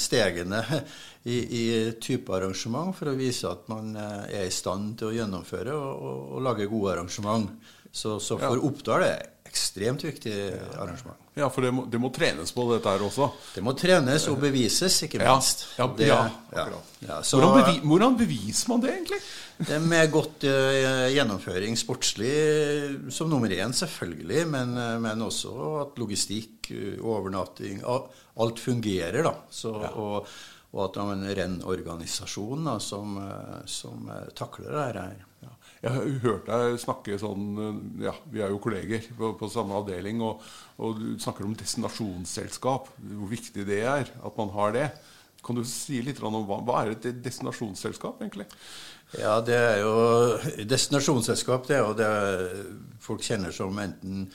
stegende 0.00 0.62
i, 1.32 1.36
i 1.36 1.64
type 2.00 2.32
arrangement 2.34 2.96
for 2.96 3.12
å 3.12 3.16
vise 3.16 3.48
at 3.48 3.68
man 3.72 3.94
er 3.96 4.46
i 4.46 4.52
stand 4.52 4.98
til 5.00 5.10
å 5.10 5.16
gjennomføre 5.16 5.76
og, 5.76 5.92
og, 6.08 6.22
og 6.36 6.44
lage 6.44 6.68
gode 6.68 6.96
arrangement. 6.96 7.48
Så, 7.92 8.18
så 8.20 8.36
for 8.36 8.58
ja. 8.58 8.64
Oppdal 8.68 9.06
er 9.06 9.22
ekstremt 9.48 10.04
viktig 10.06 10.34
arrangement. 10.76 11.18
Ja, 11.38 11.48
for 11.52 11.64
det 11.64 11.70
må, 11.74 11.84
det 11.90 12.00
må, 12.02 12.10
trenes 12.14 12.50
på 12.54 12.64
dette 12.72 12.90
her 12.90 13.04
også? 13.06 13.28
Det 13.54 13.62
må 13.64 13.74
trenes 13.78 14.26
og 14.30 14.40
bevises, 14.42 14.96
ikke 15.06 15.20
minst. 15.22 15.68
Ja, 15.78 15.86
det, 15.98 16.08
ja, 16.10 16.22
ja 17.04 17.20
så, 17.22 17.38
hvordan, 17.38 17.60
bevi, 17.60 17.82
hvordan, 17.86 18.16
beviser 18.18 18.72
man 18.72 18.82
det, 18.82 18.94
egentlig? 18.96 19.20
Det 19.68 19.78
Med 19.82 20.12
godt 20.14 20.46
uh, 20.46 21.06
gjennomføring 21.14 21.78
sportslig 21.78 22.34
som 23.14 23.30
nummer 23.30 23.50
én, 23.54 23.74
selvfølgelig. 23.74 24.44
Men, 24.50 24.76
uh, 24.78 24.94
men, 25.02 25.24
også 25.26 25.54
at 25.84 25.98
logistikk, 25.98 26.70
uh, 26.72 27.02
overnatting 27.06 27.82
Alt 28.38 28.60
fungerer, 28.62 29.22
da. 29.26 29.34
Så, 29.50 29.72
og, 29.74 30.28
og, 30.72 30.82
at 30.84 30.96
det 30.96 31.02
er 31.02 31.14
en 31.14 31.28
rennorganisasjon 31.38 32.68
da, 32.68 32.76
som, 32.82 33.16
som 33.70 34.10
takler 34.36 34.74
det 34.74 34.84
her. 34.84 35.24
Jeg 35.78 35.94
har 35.94 36.08
hørt 36.24 36.48
deg 36.48 36.80
snakke 36.82 37.18
sånn 37.20 38.00
Ja, 38.02 38.12
vi 38.32 38.42
er 38.42 38.50
jo 38.50 38.58
kolleger 38.62 39.04
på, 39.16 39.30
på 39.38 39.48
samme 39.52 39.76
avdeling. 39.78 40.20
Og, 40.26 40.42
og, 40.76 40.98
du 40.98 41.22
snakker 41.22 41.46
om 41.46 41.54
destinasjonsselskap. 41.56 42.90
Hvor 42.98 43.30
viktig 43.30 43.64
det 43.68 43.80
er 43.86 44.10
at 44.10 44.40
man 44.40 44.52
har 44.56 44.74
det. 44.74 44.88
Kan 45.46 45.56
du 45.56 45.62
si 45.64 46.02
litt 46.02 46.20
om 46.26 46.40
hva, 46.48 46.60
hva 46.66 46.82
er 46.82 46.96
et 46.96 47.08
destinasjonsselskap, 47.22 48.20
egentlig? 48.24 48.48
Ja, 49.16 49.38
det 49.40 49.56
er 49.56 49.78
jo 49.80 49.92
Destinasjonsselskap 50.68 51.64
det 51.68 51.78
er 51.78 51.86
jo 51.86 51.94
det 51.96 52.08
folk 53.00 53.22
kjenner 53.24 53.54
som 53.56 53.78
enten 53.80 54.26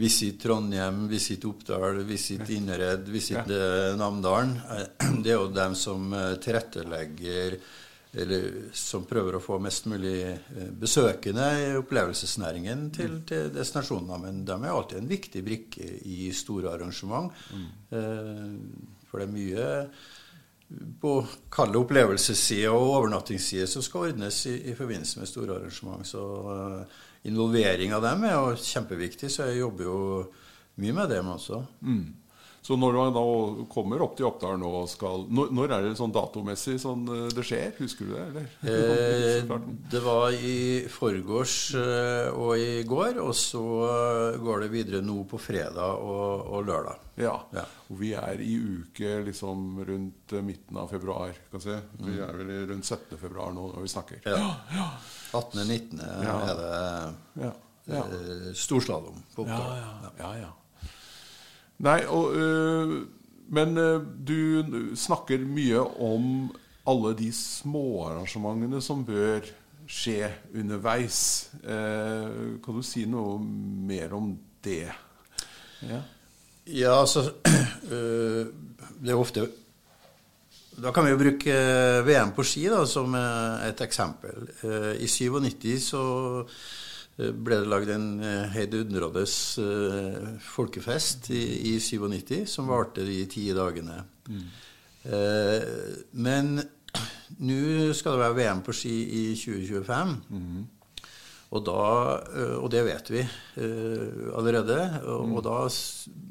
Visit 0.00 0.40
Trondheim, 0.40 1.04
Visit 1.08 1.44
Oppdal, 1.44 2.02
Visit 2.08 2.50
Innered, 2.50 3.08
Visit 3.12 3.50
ja. 3.50 3.92
Namdalen. 3.96 4.56
Det 5.22 5.34
er 5.34 5.40
jo 5.40 5.50
dem 5.52 5.74
som 5.76 6.14
tilrettelegger 6.40 7.58
eller 8.12 8.48
som 8.76 9.06
prøver 9.08 9.38
å 9.38 9.40
få 9.40 9.56
mest 9.62 9.86
mulig 9.88 10.18
eh, 10.28 10.72
besøkende 10.76 11.46
i 11.62 11.68
opplevelsesnæringen 11.80 12.90
til, 12.92 13.20
til 13.28 13.48
destinasjonene. 13.54 14.18
Men 14.20 14.42
de 14.48 14.56
er 14.58 14.72
alltid 14.72 15.00
en 15.00 15.12
viktig 15.12 15.44
brikke 15.46 15.86
i 16.12 16.26
store 16.36 16.74
arrangement. 16.74 17.32
Mm. 17.56 17.70
Eh, 17.96 18.98
for 19.08 19.22
det 19.22 19.28
er 19.28 19.32
mye 19.32 19.70
på 21.00 21.14
kalde 21.52 21.80
opplevelsesside 21.80 22.68
og 22.72 22.98
overnattingsside 22.98 23.66
som 23.68 23.84
skal 23.84 24.10
ordnes 24.10 24.44
i, 24.48 24.58
i, 24.72 24.76
forbindelse 24.76 25.20
med 25.20 25.28
store 25.28 25.56
arrangement. 25.56 26.04
Så 26.08 26.22
involvering 27.28 27.94
av 27.94 28.02
dem 28.04 28.24
er 28.26 28.34
jo 28.36 28.56
kjempeviktig, 28.58 29.30
så 29.30 29.50
jeg 29.50 29.62
jobber 29.62 29.86
jo 29.86 29.98
mye 30.82 30.96
med 30.96 31.12
dem 31.12 31.30
også. 31.34 31.60
Mm. 31.84 32.04
Så 32.62 32.76
når 32.78 32.94
man 32.94 33.14
da 33.14 33.22
kommer 33.72 34.02
opp 34.04 34.12
til 34.14 34.28
Oppdal 34.28 34.60
nå 34.62 34.70
skal 34.86 35.24
når, 35.34 35.48
når, 35.50 35.72
er 35.74 35.86
det 35.88 35.96
sånn 35.98 36.12
datomessig 36.14 36.76
sånn 36.78 37.02
eh, 37.10 37.24
det 37.34 37.42
skjer? 37.46 37.72
Husker 37.80 38.06
du 38.06 38.12
det? 38.14 38.26
Eller? 38.28 38.52
Eh, 38.62 39.56
det 39.90 40.02
var 40.04 40.36
i 40.36 40.58
forgårs 40.92 41.56
eh, 41.80 42.28
og 42.30 42.54
i 42.54 42.84
går, 42.86 43.18
og 43.24 43.34
så 43.34 43.64
går 44.38 44.62
det 44.62 44.70
videre 44.76 45.02
nå 45.02 45.24
på 45.26 45.42
fredag 45.42 46.06
og, 46.06 46.46
og 46.54 46.70
lørdag. 46.70 47.02
Ja. 47.18 47.34
ja. 47.50 47.66
Og 47.90 47.98
vi 47.98 48.12
er 48.16 48.40
i 48.46 48.54
uke 48.54 49.18
liksom 49.26 49.82
rundt 49.88 50.38
midten 50.46 50.78
av 50.78 50.94
februar. 50.94 51.34
kan 51.50 51.66
se. 51.66 51.80
Vi 51.98 52.14
er 52.22 52.38
vel 52.38 52.54
rundt 52.70 52.86
17. 52.86 53.18
februar 53.18 53.50
nå 53.58 53.72
når 53.74 53.88
vi 53.88 53.94
snakker. 53.96 54.22
Ja. 54.22 54.54
ja. 54.78 54.88
18.-19. 55.34 55.98
Ja. 55.98 56.38
er 56.46 56.62
det 56.62 56.72
ja. 57.42 57.52
Ja. 57.90 58.08
storslalåm 58.54 59.24
på 59.34 59.48
Oppdal. 59.48 59.78
Ja, 59.82 60.12
ja. 60.22 60.34
ja. 60.46 60.56
Nei, 61.78 62.00
og, 62.06 62.34
øh, 62.36 63.06
men 63.48 63.78
øh, 63.78 64.02
du 64.28 64.96
snakker 64.96 65.38
mye 65.38 65.80
om 65.80 66.52
alle 66.86 67.14
de 67.18 67.32
småarrangementene 67.32 68.82
som 68.82 69.04
bør 69.06 69.46
skje 69.88 70.30
underveis. 70.54 71.50
Eh, 71.64 72.58
kan 72.64 72.78
du 72.78 72.82
si 72.86 73.04
noe 73.10 73.38
mer 73.88 74.14
om 74.16 74.32
det? 74.64 74.86
Ja, 75.82 76.00
ja 76.66 76.94
altså 77.00 77.30
øh, 77.90 78.46
Det 79.02 79.10
er 79.10 79.18
ofte 79.18 79.48
da 80.82 80.90
kan 80.90 81.04
vi 81.04 81.10
jo 81.10 81.18
bruke 81.20 81.54
VM 82.06 82.30
på 82.32 82.42
ski 82.46 82.62
da, 82.72 82.86
som 82.88 83.12
et 83.14 83.80
eksempel. 83.84 84.46
I 84.98 85.06
97 85.06 85.82
så 85.84 86.04
ble 87.32 87.58
det 87.62 87.70
lagd 87.70 87.90
en 87.94 88.06
helt 88.22 88.52
heidundrende 88.54 89.22
eh, 89.22 90.28
folkefest 90.42 91.30
i, 91.34 91.42
i 91.72 91.78
97 91.80 92.44
som 92.50 92.70
varte 92.70 93.04
de 93.06 93.22
ti 93.30 93.48
dagene. 93.56 94.02
Mm. 94.22 94.44
men 96.22 96.60
nå 97.42 97.88
skal 97.98 98.14
det 98.14 98.20
være 98.20 98.36
VM 98.36 98.60
på 98.62 98.74
ski 98.76 98.92
i 99.18 99.22
2025. 99.34 100.12
Mm. 100.30 100.60
Og, 101.52 101.64
da, 101.66 101.80
og 102.62 102.68
det 102.70 102.84
vet 102.86 103.10
vi 103.10 103.24
allerede. 104.30 104.78
Og, 105.02 105.26
mm. 105.26 105.34
og, 105.34 105.42
da 105.42 105.56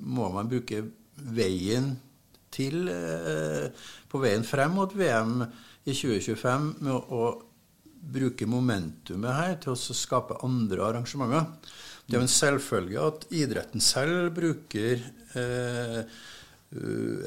må 0.07 0.29
man 0.31 0.49
bruke 0.49 0.85
veien 1.35 1.91
til 2.51 2.87
På 4.07 4.23
veien 4.23 4.47
frem 4.47 4.73
mot 4.79 4.95
VM 4.95 5.43
i 5.83 5.93
2025 5.93 6.71
med 6.85 7.11
å 7.11 7.25
bruke 8.01 8.47
momentumet 8.49 9.37
her 9.37 9.55
til 9.61 9.75
å 9.75 9.95
skape 9.95 10.39
andre 10.45 10.85
arrangementer. 10.87 11.47
Det 12.05 12.17
er 12.17 12.19
jo 12.19 12.25
en 12.25 12.33
selvfølge 12.33 13.07
at 13.07 13.25
idretten 13.37 13.83
selv 13.83 14.33
bruker 14.35 15.03
eh, 15.37 15.99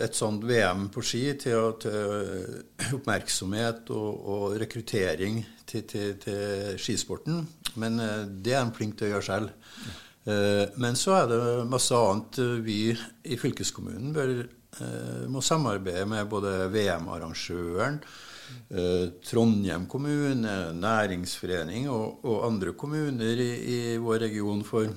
et 0.05 0.17
sånt 0.17 0.45
VM 0.49 0.87
på 0.93 1.03
ski 1.05 1.25
til, 1.41 1.75
til 1.81 2.95
oppmerksomhet 2.99 3.91
og, 3.95 4.25
og 4.35 4.57
rekruttering 4.61 5.43
til, 5.69 5.85
til, 5.89 6.17
til, 6.23 6.79
skisporten. 6.81 7.45
Men 7.81 8.01
eh, 8.01 8.25
det 8.27 8.57
er 8.57 8.65
en 8.65 8.75
flink 8.77 8.99
til 8.99 9.09
å 9.09 9.15
gjøre 9.15 9.29
selv. 9.29 9.55
Eh, 10.25 10.67
men 10.81 10.97
så 10.97 11.19
er 11.21 11.33
det 11.33 11.41
masse 11.71 11.97
annet 11.97 12.41
vi 12.65 12.79
i 12.93 13.41
fylkeskommunen 13.41 14.15
bør, 14.17 14.37
eh, 14.81 15.25
må 15.29 15.45
samarbeide 15.45 16.07
med 16.09 16.31
både 16.33 16.57
VM-arrangøren, 16.73 18.01
Eh, 18.75 19.09
Trondheim 19.23 19.87
kommune, 19.87 20.73
næringsforening 20.75 21.89
og, 21.93 22.25
og 22.25 22.47
andre 22.49 22.73
kommuner 22.79 23.41
i, 23.41 23.51
i, 23.75 23.81
vår 24.03 24.25
region 24.25 24.65
for 24.67 24.89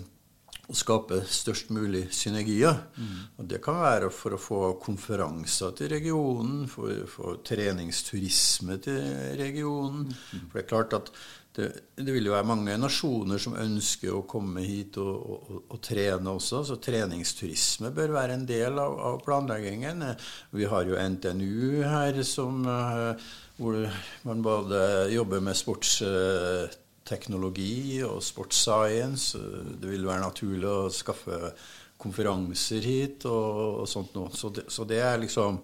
å 0.68 0.76
skape 0.76 1.20
størst 1.32 1.70
mulig 1.76 2.08
synergier. 2.16 2.80
Mm. 2.98 3.18
Og 3.38 3.50
Det 3.52 3.62
kan 3.64 3.80
være 3.84 4.10
for 4.12 4.36
å 4.36 4.42
få 4.42 4.62
konferanser 4.84 5.76
til 5.78 5.92
regionen, 5.94 6.66
for, 6.72 7.06
for 7.12 7.42
treningsturisme 7.48 8.80
til 8.84 9.04
regionen. 9.40 10.08
Mm. 10.10 10.48
For 10.48 10.58
det 10.58 10.66
er 10.66 10.72
klart 10.74 10.98
at 10.98 11.14
det, 11.58 11.98
det, 11.98 12.14
vil 12.14 12.28
jo 12.30 12.36
være 12.36 12.52
mange 12.52 12.76
nasjoner 12.78 13.40
som 13.42 13.56
ønsker 13.58 14.14
å 14.14 14.28
komme 14.30 14.62
hit 14.62 14.94
og, 15.02 15.16
og, 15.18 15.64
og, 15.64 15.80
trene 15.82 16.30
også, 16.30 16.62
så 16.70 16.78
treningsturisme 16.78 17.90
bør 17.96 18.12
være 18.14 18.34
en 18.38 18.46
del 18.46 18.78
av, 18.78 18.94
av 19.10 19.18
planleggingen. 19.26 20.06
Vi 20.54 20.66
har 20.70 20.86
jo 20.86 21.02
NTNU 21.02 21.82
her 21.82 22.22
som, 22.28 22.62
eh, 22.70 23.18
hvor 23.58 23.90
man 24.30 24.44
både 24.46 25.10
jobber 25.16 25.42
med 25.48 25.56
sportsteknologi 25.58 28.06
og 28.06 28.22
sportsscience. 28.22 29.38
Det 29.82 29.90
vil 29.90 30.06
være 30.06 30.22
naturlig 30.28 30.70
å 30.70 30.94
skaffe 30.94 31.58
konferanser 31.98 32.86
hit 32.86 33.26
og, 33.26 33.82
og 33.82 33.90
sånt 33.90 34.14
noe. 34.14 34.30
Så 34.38 34.54
så 34.62 34.86
det 34.86 35.02
er 35.02 35.18
liksom 35.24 35.58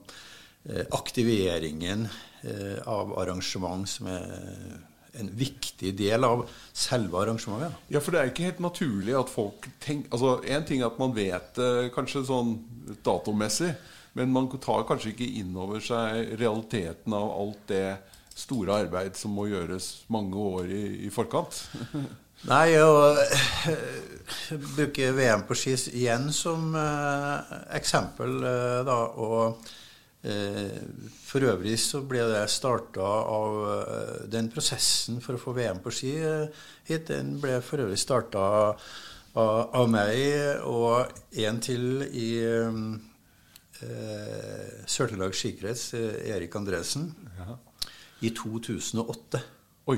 eh, 0.66 0.90
aktiveringen 0.90 2.10
eh, 2.10 2.82
av 2.90 3.14
arrangement 3.22 3.86
som 3.90 4.08
er 4.10 4.93
en 5.20 5.30
viktig 5.38 5.94
del 5.98 6.26
av 6.26 6.46
selve 6.74 7.20
arrangementet. 7.22 7.76
Ja, 7.94 8.02
for 8.02 8.14
det 8.16 8.22
er 8.22 8.32
ikke 8.32 8.48
helt 8.48 8.64
naturlig 8.64 9.16
at 9.18 9.32
folk 9.32 9.68
tenker 9.84 10.14
Altså, 10.14 10.38
Én 10.50 10.66
ting 10.68 10.82
er 10.82 10.90
at 10.90 11.02
man 11.02 11.14
vet 11.16 11.54
det 11.60 11.70
eh, 11.86 11.92
kanskje 11.94 12.26
sånn 12.28 12.56
datomessig, 13.06 13.74
men 14.18 14.34
man 14.34 14.50
tar 14.62 14.88
kanskje 14.90 15.14
ikke 15.14 15.30
inn 15.42 15.54
over 15.58 15.82
seg 15.84 16.36
realiteten 16.42 17.16
av 17.18 17.32
alt 17.34 17.64
det 17.72 17.86
store 18.34 18.82
arbeid 18.84 19.18
som 19.18 19.34
må 19.38 19.48
gjøres 19.52 20.04
mange 20.14 20.38
år 20.38 20.74
i, 20.74 20.84
i 21.08 21.14
forkant. 21.14 21.62
Nei, 22.50 22.74
å 22.76 23.14
eh, 23.16 23.70
bruke 24.76 25.14
VM 25.16 25.46
på 25.48 25.56
ski 25.56 25.78
igjen 25.96 26.28
som 26.36 26.74
eh, 26.76 27.54
eksempel, 27.78 28.36
eh, 28.50 28.80
da, 28.88 28.98
og 29.16 29.70
for 30.24 31.44
øvrig 31.44 31.76
så 31.82 32.00
ble 32.08 32.22
det 32.32 32.44
starta 32.52 33.04
av 33.04 33.56
eh, 33.74 34.20
Den 34.32 34.48
prosessen 34.54 35.20
for 35.24 35.36
å 35.36 35.42
få 35.42 35.52
VM 35.58 35.82
på 35.84 35.92
ski 35.92 36.14
eh, 36.16 36.62
hit, 36.88 37.10
den 37.10 37.42
ble 37.44 37.58
for 37.66 37.84
øvrig 37.84 38.00
starta 38.00 38.44
av, 39.34 39.90
meg 39.90 40.62
og 40.70 41.10
en 41.44 41.60
til 41.66 42.06
i 42.08 42.30
eh, 42.40 42.78
Sør-Trøndelag 43.84 45.36
skikrets, 45.36 45.90
Erik 45.98 46.56
Andresen, 46.56 47.10
ja. 47.42 47.58
i 48.24 48.32
2008. 48.32 49.42
Oi. 49.92 49.98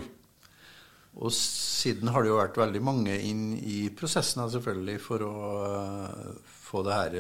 Og 1.22 1.30
siden 1.36 2.10
har 2.10 2.24
det 2.24 2.32
jo 2.32 2.40
vært 2.40 2.58
veldig 2.64 2.82
mange 2.82 3.20
inn 3.28 3.52
i 3.60 3.92
prosessen 3.94 4.42
selvfølgelig 4.56 4.98
for 5.04 5.28
å 5.28 5.36
få 6.66 6.82
det 6.88 6.98
her 6.98 7.20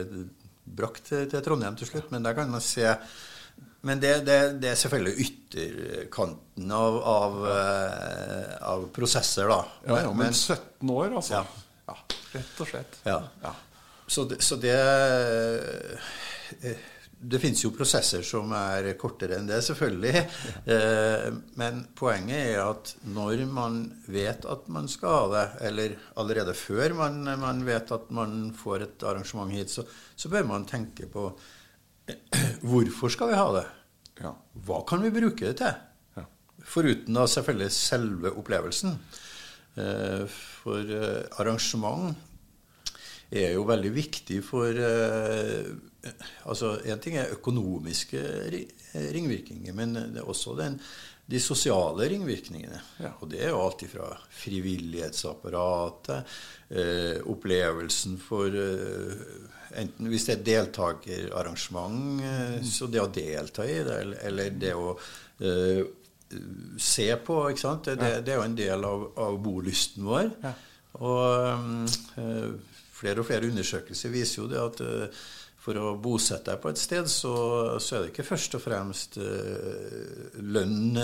brakt 0.65 1.11
til, 1.11 1.29
til 1.29 1.43
Trondheim 1.45 1.77
til 1.79 1.89
slutt. 1.89 2.11
Men 2.13 2.25
der 2.25 2.37
kan 2.37 2.51
man 2.51 2.63
se 2.63 2.95
men 3.85 3.99
det, 4.01 4.15
det, 4.25 4.37
det, 4.61 4.71
er 4.71 4.77
selvfølgelig 4.81 5.27
ytterkanten 5.27 6.71
av, 6.73 6.95
av, 7.05 7.35
uh, 7.45 8.55
av 8.71 8.87
prosesser, 8.95 9.45
da. 9.45 9.59
Ja, 9.85 9.99
ja, 10.07 10.13
men 10.17 10.33
17 10.33 10.89
år, 10.89 11.13
altså. 11.19 11.43
Ja. 11.85 11.97
rett 12.31 12.63
og 12.65 12.71
slett. 12.71 12.97
Så, 14.07 14.25
det, 14.31 14.39
så 14.41 14.57
det 14.57 14.73
uh, 16.65 16.89
det 17.19 17.39
finnes 17.41 17.61
jo 17.63 17.71
prosesser 17.73 18.23
som 18.27 18.51
er 18.57 18.91
kortere 18.99 19.37
enn 19.39 19.47
det, 19.49 19.61
selvfølgelig. 19.65 20.23
Eh, 20.71 21.27
men 21.59 21.81
poenget 21.97 22.51
er 22.51 22.61
at 22.63 22.91
når 23.15 23.45
man 23.49 23.79
vet 24.11 24.45
at 24.49 24.67
man 24.71 24.89
skal 24.91 25.15
ha 25.15 25.23
det, 25.33 25.45
eller 25.69 25.95
allerede 26.21 26.55
før 26.57 26.97
man, 26.99 27.23
man 27.41 27.63
vet 27.67 27.91
at 27.95 28.11
man 28.13 28.51
får 28.57 28.85
et 28.85 29.07
arrangement 29.07 29.53
hit, 29.53 29.73
så, 29.73 29.85
så, 30.15 30.29
bør 30.29 30.45
man 30.51 30.67
tenke 30.69 31.09
på 31.11 31.27
hvorfor 32.69 33.13
skal 33.13 33.31
vi 33.31 33.39
ha 33.39 33.49
det? 33.57 33.65
Hva 34.65 34.83
kan 34.87 35.03
vi 35.03 35.13
bruke 35.15 35.49
det 35.49 35.57
til? 35.63 36.25
Foruten 36.65 37.17
da 37.17 37.27
selvfølgelig 37.29 37.73
selve 37.73 38.31
opplevelsen. 38.39 38.95
Eh, 39.75 40.23
for 40.29 40.79
eh, 40.79 41.25
arrangement 41.41 42.15
er 43.31 43.55
jo 43.55 43.65
veldig 43.67 43.91
viktig 43.95 44.43
for 44.45 44.77
altså 46.45 46.75
En 46.85 46.99
ting 47.01 47.15
er 47.17 47.31
økonomiske 47.33 48.19
ringvirkninger, 48.93 49.73
men 49.73 49.95
det 49.97 50.21
er 50.21 50.29
også 50.29 50.53
den, 50.59 50.77
de 51.25 51.39
sosiale 51.41 52.05
ringvirkningene. 52.11 52.79
Ja. 53.01 53.11
Og 53.19 53.29
det 53.31 53.41
er 53.41 53.49
jo 53.53 53.61
alt 53.63 53.81
fra 53.89 54.11
frivillighetsapparatet, 54.43 56.37
eh, 56.69 57.17
opplevelsen 57.25 58.17
for 58.21 58.47
eh, 58.53 59.51
Enten 59.75 60.07
hvis 60.07 60.23
det 60.29 60.33
er 60.37 60.43
deltakerarrangement, 60.47 62.21
eh, 62.23 62.61
mm. 62.61 62.67
så 62.69 62.87
det 62.87 63.01
å 63.01 63.11
delta 63.11 63.65
i 63.67 63.83
det, 63.83 63.95
eller, 64.05 64.19
eller 64.29 64.53
det 64.55 64.71
å 64.77 64.93
eh, 65.41 65.81
se 66.79 67.09
på. 67.25 67.49
ikke 67.49 67.59
sant? 67.59 67.89
Det, 67.89 68.11
det, 68.23 68.31
er 68.31 68.39
jo 68.39 68.45
en 68.45 68.55
del 68.55 68.87
av, 68.87 69.03
av 69.25 69.35
bolysten 69.43 70.05
vår. 70.07 70.29
Ja. 70.45 70.53
Og 70.95 71.19
flere 73.05 73.21
og 73.21 73.29
flere 73.29 73.49
undersøkelser 73.51 74.13
viser 74.13 74.41
jo 74.41 74.51
det 74.51 74.61
at 74.61 74.85
øh, 74.85 75.25
for 75.65 75.81
å 75.81 75.95
bosette 75.97 76.51
deg 76.51 76.61
på 76.61 76.69
et 76.69 76.77
sted, 76.77 77.07
så, 77.09 77.33
så, 77.81 77.95
er 77.95 78.03
det 78.03 78.11
ikke 78.11 78.27
først 78.27 78.57
og 78.57 78.61
fremst 78.61 79.15
øh, 79.17 80.35
lønn 80.45 80.99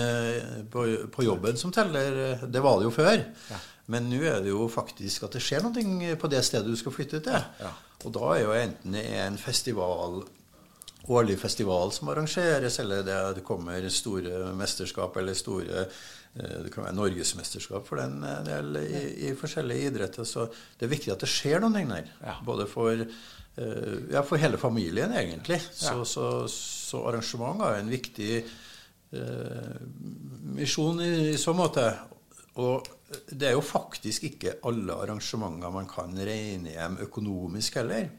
på, 0.70 0.84
på, 1.10 1.24
jobben 1.26 1.58
som 1.58 1.74
teller. 1.74 2.44
Det 2.46 2.62
var 2.62 2.78
det 2.78 2.86
jo 2.86 2.92
før. 2.94 3.24
Ja. 3.50 3.58
Men 3.90 4.06
nå 4.06 4.20
er 4.22 4.38
det 4.44 4.52
jo 4.52 4.68
faktisk 4.70 5.26
at 5.26 5.34
det 5.34 5.42
skjer 5.42 5.64
noe 5.66 6.14
på 6.20 6.30
det 6.30 6.44
stedet 6.46 6.70
du 6.70 6.78
skal 6.78 6.94
flytte 6.94 7.22
til. 7.26 7.48
Ja. 7.58 7.72
Og 8.06 8.14
da 8.14 8.30
er 8.36 8.44
jo 8.44 8.54
enten 8.54 8.94
det 8.94 9.02
er 9.10 9.26
en 9.26 9.40
festival 9.40 10.22
årlig 11.08 11.38
festival 11.40 11.92
som 11.92 12.10
arrangeres, 12.12 12.78
eller 12.78 13.02
det, 13.06 13.18
det 13.38 13.44
kommer 13.46 13.88
store 13.90 14.52
mesterskap 14.58 15.16
eller 15.18 15.34
store 15.34 15.84
eh, 15.86 16.58
det 16.64 16.72
kan 16.72 16.86
være 16.86 16.96
norgesmesterskap 16.96 17.88
for 17.88 17.98
den 18.02 18.22
eh, 18.26 18.40
del 18.46 18.78
i, 18.82 19.02
i, 19.28 19.34
forskjellige 19.38 19.90
idretter. 19.90 20.28
Så 20.28 20.46
det 20.78 20.86
er 20.86 20.94
viktig 20.94 21.14
at 21.14 21.24
det 21.24 21.30
skjer 21.30 21.62
noen 21.62 21.80
ting 21.80 21.90
der. 21.90 22.12
Ja. 22.22 22.38
Både 22.46 22.68
for, 22.70 22.94
eh, 22.94 23.98
ja, 24.14 24.22
for, 24.22 24.38
hele 24.42 24.60
familien, 24.62 25.14
egentlig. 25.18 25.60
Så, 25.72 25.98
ja. 25.98 26.08
så, 26.08 26.30
så 26.52 27.04
arrangement 27.10 27.66
er 27.66 27.80
en 27.80 27.92
viktig 27.92 28.32
eh, 28.38 29.76
misjon 30.54 31.02
i, 31.02 31.12
i 31.34 31.38
så 31.40 31.54
måte. 31.56 31.90
Og 32.62 32.88
det 33.32 33.48
er 33.48 33.54
jo 33.56 33.64
faktisk 33.64 34.26
ikke 34.28 34.58
alle 34.68 34.96
arrangementer 35.04 35.72
man 35.72 35.88
kan 35.88 36.12
regne 36.16 36.74
hjem 36.74 36.98
økonomisk 37.06 37.78
heller. 37.80 38.10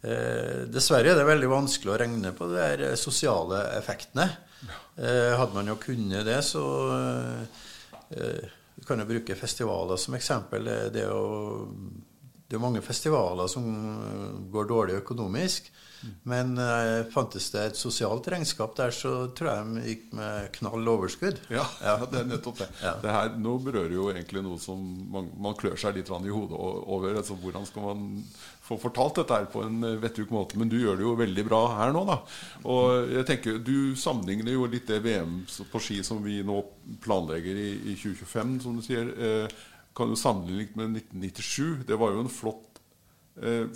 Eh, 0.00 0.62
dessverre 0.72 1.12
er 1.12 1.18
det 1.18 1.26
veldig 1.28 1.50
vanskelig 1.50 1.92
å 1.92 1.98
regne 2.00 2.32
på 2.36 2.48
de 2.48 2.56
der 2.56 2.96
sosiale 2.96 3.64
effektene. 3.76 4.28
Eh, 4.96 5.36
hadde 5.36 5.56
man 5.56 5.68
jo 5.68 5.76
kunnet 5.80 6.24
det, 6.28 6.38
så 6.44 6.64
eh, 6.96 8.46
kan 8.86 9.02
jo 9.02 9.08
bruke 9.08 9.36
festivaler 9.36 10.00
som 10.00 10.16
eksempel. 10.16 10.70
Det 10.94 11.04
er 11.04 11.12
jo 11.12 11.76
det 12.50 12.58
er 12.58 12.62
mange 12.64 12.82
festivaler 12.82 13.46
som 13.46 13.66
går 14.50 14.66
dårlig 14.66 14.96
økonomisk. 15.04 15.68
Men 16.28 16.54
uh, 16.58 17.06
fantes 17.12 17.50
det 17.54 17.64
et 17.70 17.78
sosialt 17.78 18.28
regnskap 18.32 18.76
der, 18.78 18.92
så 18.94 19.14
tror 19.36 19.50
jeg 19.50 19.66
de 19.66 19.84
gikk 19.90 20.06
med 20.16 20.48
knall 20.56 20.92
overskudd. 20.94 21.40
Ja, 21.52 21.66
ja. 21.84 21.96
det 22.04 22.22
er 22.22 22.30
nettopp 22.30 22.60
det. 22.62 22.70
Ja. 22.82 22.94
det 23.02 23.16
her, 23.16 23.34
nå 23.40 23.56
berører 23.64 23.96
jo 23.96 24.08
egentlig 24.12 24.44
noe 24.46 24.60
som 24.62 24.80
man, 25.12 25.30
man 25.40 25.58
klør 25.60 25.76
seg 25.80 25.98
litt 25.98 26.10
i 26.10 26.32
hodet 26.32 26.56
over. 26.56 27.14
Altså, 27.20 27.36
hvordan 27.40 27.66
skal 27.68 27.86
man 27.90 28.06
få 28.64 28.78
fortalt 28.80 29.20
dette 29.20 29.40
her 29.40 29.48
på 29.52 29.64
en 29.66 29.82
vettug 30.02 30.32
måte? 30.34 30.58
Men 30.60 30.72
du 30.72 30.78
gjør 30.80 31.00
det 31.00 31.06
jo 31.06 31.16
veldig 31.20 31.46
bra 31.48 31.62
her 31.78 31.94
nå, 31.96 32.04
da. 32.08 32.20
Og 32.70 33.14
jeg 33.16 33.26
tenker, 33.28 33.58
Du 33.64 33.96
sammenligner 33.98 34.54
jo 34.56 34.68
litt 34.70 34.88
det 34.90 35.02
VM 35.04 35.42
på 35.72 35.82
ski 35.82 36.00
som 36.06 36.22
vi 36.24 36.40
nå 36.46 36.62
planlegger 37.04 37.58
i, 37.60 37.70
i 37.92 37.98
2025, 37.98 38.56
som 38.64 38.78
du 38.78 38.84
sier. 38.84 39.10
Eh, 39.10 39.60
kan 39.96 40.10
du 40.10 40.16
sammenligne 40.16 40.76
med 40.76 41.02
1997. 41.02 41.84
Det 41.86 41.98
var 41.98 42.14
jo 42.14 42.24
en 42.24 42.30
flott 42.32 42.69
eh, 42.69 42.69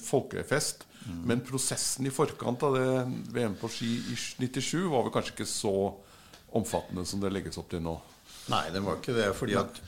folkefest. 0.01 0.85
Mm. 1.05 1.21
Men 1.29 1.43
prosessen 1.45 2.07
i 2.09 2.13
forkant 2.13 2.63
av 2.65 2.77
det 2.79 2.89
VM 3.35 3.57
på 3.61 3.69
ski 3.73 3.91
i 4.13 4.17
97 4.17 4.87
var 4.93 5.05
vel 5.05 5.13
kanskje 5.15 5.35
ikke 5.35 5.49
så 5.49 5.75
omfattende 6.55 7.05
som 7.09 7.21
det 7.21 7.33
legges 7.35 7.59
opp 7.61 7.69
til 7.73 7.83
nå? 7.85 7.99
Nei, 8.53 8.65
det 8.73 8.81
var 8.85 9.01
ikke 9.01 9.17
det. 9.17 9.29
fordi 9.37 9.59
at 9.61 9.83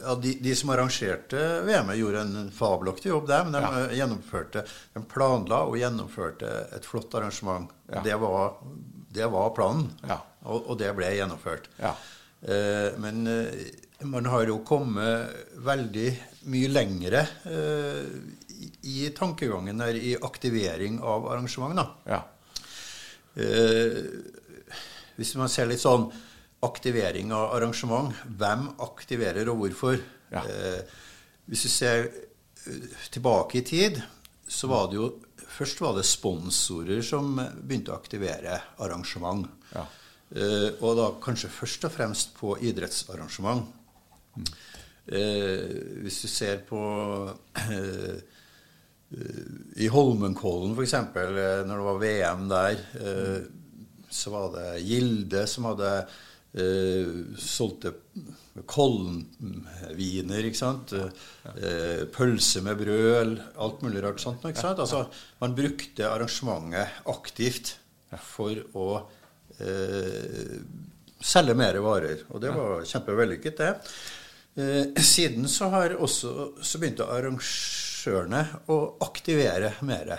ja, 0.00 0.14
de, 0.14 0.32
de, 0.40 0.54
som 0.56 0.72
arrangerte 0.74 1.40
VM-et, 1.66 1.98
gjorde 2.00 2.24
en 2.24 2.50
fabelaktig 2.54 3.12
jobb 3.12 3.28
der. 3.30 3.46
Men 3.46 3.56
de, 3.56 3.62
ja. 3.62 3.86
gjennomførte, 4.02 4.64
de 4.94 5.04
planla 5.10 5.62
og 5.68 5.78
gjennomførte 5.78 6.50
et 6.74 6.88
flott 6.88 7.14
arrangement. 7.18 7.70
Ja. 7.92 8.02
Det, 8.04 8.18
var, 8.22 8.58
det, 9.14 9.30
var, 9.32 9.54
planen, 9.56 9.88
og, 10.08 10.58
og, 10.58 10.76
det 10.80 10.92
ble 10.98 11.12
gjennomført. 11.14 11.70
Eh, 11.80 12.90
men 13.00 13.26
eh, 13.30 13.66
man 14.10 14.26
har 14.28 14.48
jo 14.50 14.60
kommet 14.66 15.54
veldig 15.64 16.08
mye 16.50 16.68
lengre 16.70 17.22
eh, 17.48 18.04
i 18.90 19.08
tankegangen 19.16 19.80
der 19.80 19.96
i 19.96 20.14
aktivering 20.16 21.00
av 21.02 21.28
arrangement. 21.32 21.80
Ja. 22.08 22.20
Eh, 23.34 24.00
hvis 25.18 25.34
man 25.38 25.50
ser 25.52 25.70
litt 25.70 25.82
sånn 25.82 26.08
aktivering 26.64 27.32
av 27.34 27.52
arrangement 27.56 28.14
Hvem 28.24 28.68
aktiverer, 28.82 29.48
og 29.50 29.58
hvorfor? 29.62 29.98
Ja. 30.32 30.42
Eh, 30.42 31.00
hvis 31.50 31.66
vi 31.66 31.72
ser 31.72 32.08
tilbake 33.12 33.60
i 33.60 33.66
tid, 33.66 34.00
så 34.48 34.70
var 34.70 34.90
det 34.90 35.00
jo 35.00 35.12
Først 35.54 35.78
var 35.84 35.92
det 35.94 36.02
sponsorer 36.08 37.02
som 37.06 37.36
begynte 37.38 37.92
å 37.92 37.94
aktivere 37.94 38.56
arrangement. 38.82 39.44
Ja. 39.70 39.84
Og 40.82 40.96
da 40.98 41.04
kanskje 41.22 41.50
først 41.52 41.84
og 41.86 41.92
fremst 41.94 42.32
på 42.34 42.56
idrettsarrangement. 42.58 43.68
Mm. 44.34 44.48
Eh, 45.06 45.64
hvis 46.04 46.22
du 46.24 46.28
ser 46.32 46.62
på 46.68 46.80
eh, 47.60 48.16
i 49.84 49.88
Holmenkollen, 49.92 50.72
f.eks., 50.76 50.94
eh, 50.94 51.64
når 51.68 51.74
det 51.74 51.88
var 51.88 52.00
VM 52.02 52.46
der, 52.50 52.86
så 54.14 54.30
var 54.30 54.54
det 54.54 54.68
Gilde 54.86 55.42
som 55.50 55.66
hadde 55.72 55.90
eh, 56.54 57.10
solgte 57.40 57.94
Kollen-viner, 58.70 60.46
ikke 60.46 60.60
sant. 60.60 60.94
Eh, 60.94 62.04
pølse 62.14 62.62
med 62.62 62.78
brød, 62.78 63.36
alt 63.58 63.82
mulig 63.82 64.04
rart 64.04 64.22
sånt. 64.22 64.44
ikke 64.46 64.62
sant? 64.62 64.82
Altså, 64.84 65.04
man 65.42 65.56
brukte 65.58 66.06
arrangementet 66.06 67.02
aktivt 67.10 67.74
for 68.22 68.60
å 68.78 68.88
eh, 69.58 70.60
selge 71.18 71.56
mer 71.58 71.80
varer. 71.82 72.22
Og 72.30 72.42
det 72.44 72.54
var 72.54 72.86
kjempevellykket, 72.86 73.58
det. 73.58 73.72
Eh, 74.54 75.02
siden 75.02 75.48
så 75.48 75.68
har 75.72 75.96
også 75.98 76.30
så 76.62 76.78
begynte 76.78 77.08
arrangørene 77.10 78.44
å 78.70 78.78
aktivere 79.02 79.72
mer. 79.82 80.14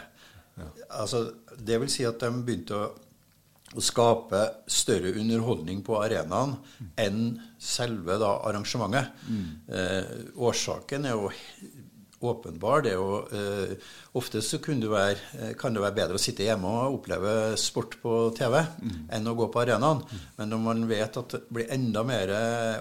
Ja. 0.55 0.69
Altså, 0.99 1.29
det 1.55 1.79
vil 1.79 1.91
si 1.91 2.03
at 2.07 2.19
de 2.19 2.31
begynte 2.43 2.75
å, 2.75 2.89
å 3.75 3.83
skape 3.83 4.41
større 4.71 5.13
underholdning 5.15 5.81
på 5.87 6.01
arenaen 6.01 6.57
mm. 6.57 6.91
enn 7.05 7.21
selve 7.59 8.19
da, 8.19 8.33
arrangementet. 8.49 9.23
Mm. 9.31 9.47
Eh, 9.71 10.13
årsaken 10.35 11.07
er 11.07 11.15
jo 11.15 11.31
åpenbar. 12.31 12.81
Det 12.85 12.91
er 12.91 12.99
jo, 12.99 13.19
eh, 13.31 13.75
ofte 14.13 14.41
så 14.41 14.59
være, 14.59 15.17
eh, 15.39 15.53
kan 15.57 15.73
det 15.73 15.81
være 15.81 15.95
bedre 15.95 16.19
å 16.19 16.21
sitte 16.21 16.43
hjemme 16.43 16.65
og 16.67 16.99
oppleve 16.99 17.55
sport 17.57 17.97
på 18.01 18.33
TV 18.35 18.59
mm. 18.61 19.09
enn 19.11 19.27
å 19.27 19.35
gå 19.35 19.47
på 19.51 19.61
arenaen. 19.61 20.03
Mm. 20.03 20.21
Men 20.37 20.49
når 20.49 20.61
man 20.65 20.87
vet 20.87 21.17
at 21.17 21.29
det 21.29 21.41
blir 21.49 21.71
enda 21.71 22.03
mer 22.03 22.33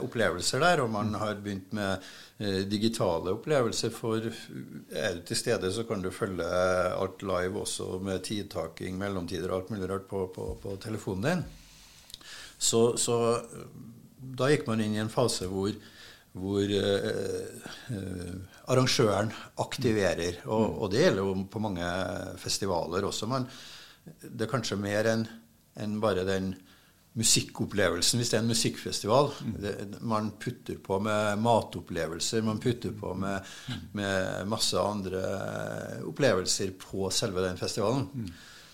opplevelser 0.05 0.61
der, 0.61 0.85
og 0.85 0.91
man 0.91 1.15
har 1.15 1.35
begynt 1.37 1.73
med 1.73 2.03
eh, 2.39 2.63
digitale 2.69 3.35
opplevelser 3.35 3.91
for 3.91 4.21
Er 4.25 5.15
du 5.15 5.23
til 5.27 5.37
stede, 5.37 5.73
så 5.73 5.85
kan 5.89 6.03
du 6.03 6.11
følge 6.11 6.45
alt 6.45 7.23
live 7.23 7.61
også 7.61 7.99
med 8.01 8.23
tidtaking, 8.25 8.99
mellomtider 8.99 9.51
og 9.51 9.63
alt 9.63 9.75
mulig 9.75 9.91
rart 9.91 10.09
på, 10.09 10.27
på, 10.35 10.55
på 10.63 10.77
telefonen 10.83 11.25
din. 11.29 11.45
Så, 12.59 12.97
så 12.97 13.39
da 14.19 14.49
gikk 14.49 14.67
man 14.69 14.81
inn 14.81 14.95
i 14.97 15.03
en 15.03 15.13
fase 15.13 15.49
hvor 15.51 15.75
hvor 16.35 16.67
eh, 16.67 17.47
eh, 17.95 18.35
arrangøren 18.73 19.31
aktiverer. 19.63 20.43
Og, 20.49 20.65
mm. 20.67 20.77
og, 20.79 20.87
det 20.91 21.03
gjelder 21.05 21.23
jo 21.23 21.35
på 21.51 21.63
mange 21.63 21.89
festivaler 22.43 23.07
også. 23.07 23.31
Men 23.31 23.47
det 24.25 24.47
er 24.47 24.51
kanskje 24.51 24.81
mer 24.81 25.11
enn 25.13 25.27
en 25.83 25.99
bare 26.03 26.27
den 26.27 26.53
musikkopplevelsen, 27.15 28.19
hvis 28.19 28.33
det 28.33 28.39
er 28.39 28.43
en 28.43 28.51
musikkfestival. 28.51 29.31
Mm. 29.47 29.53
Det, 29.63 29.75
man 30.03 30.33
putter 30.43 30.81
på 30.83 30.99
med 31.03 31.39
matopplevelser, 31.43 32.43
man 32.43 32.59
putter 32.63 32.95
på 32.99 33.13
med, 33.15 33.55
mm. 33.69 33.85
med, 34.01 34.49
masse 34.51 34.81
andre 34.81 35.23
opplevelser 36.03 36.75
på 36.81 37.07
selve 37.15 37.47
den 37.47 37.61
festivalen. 37.61 38.09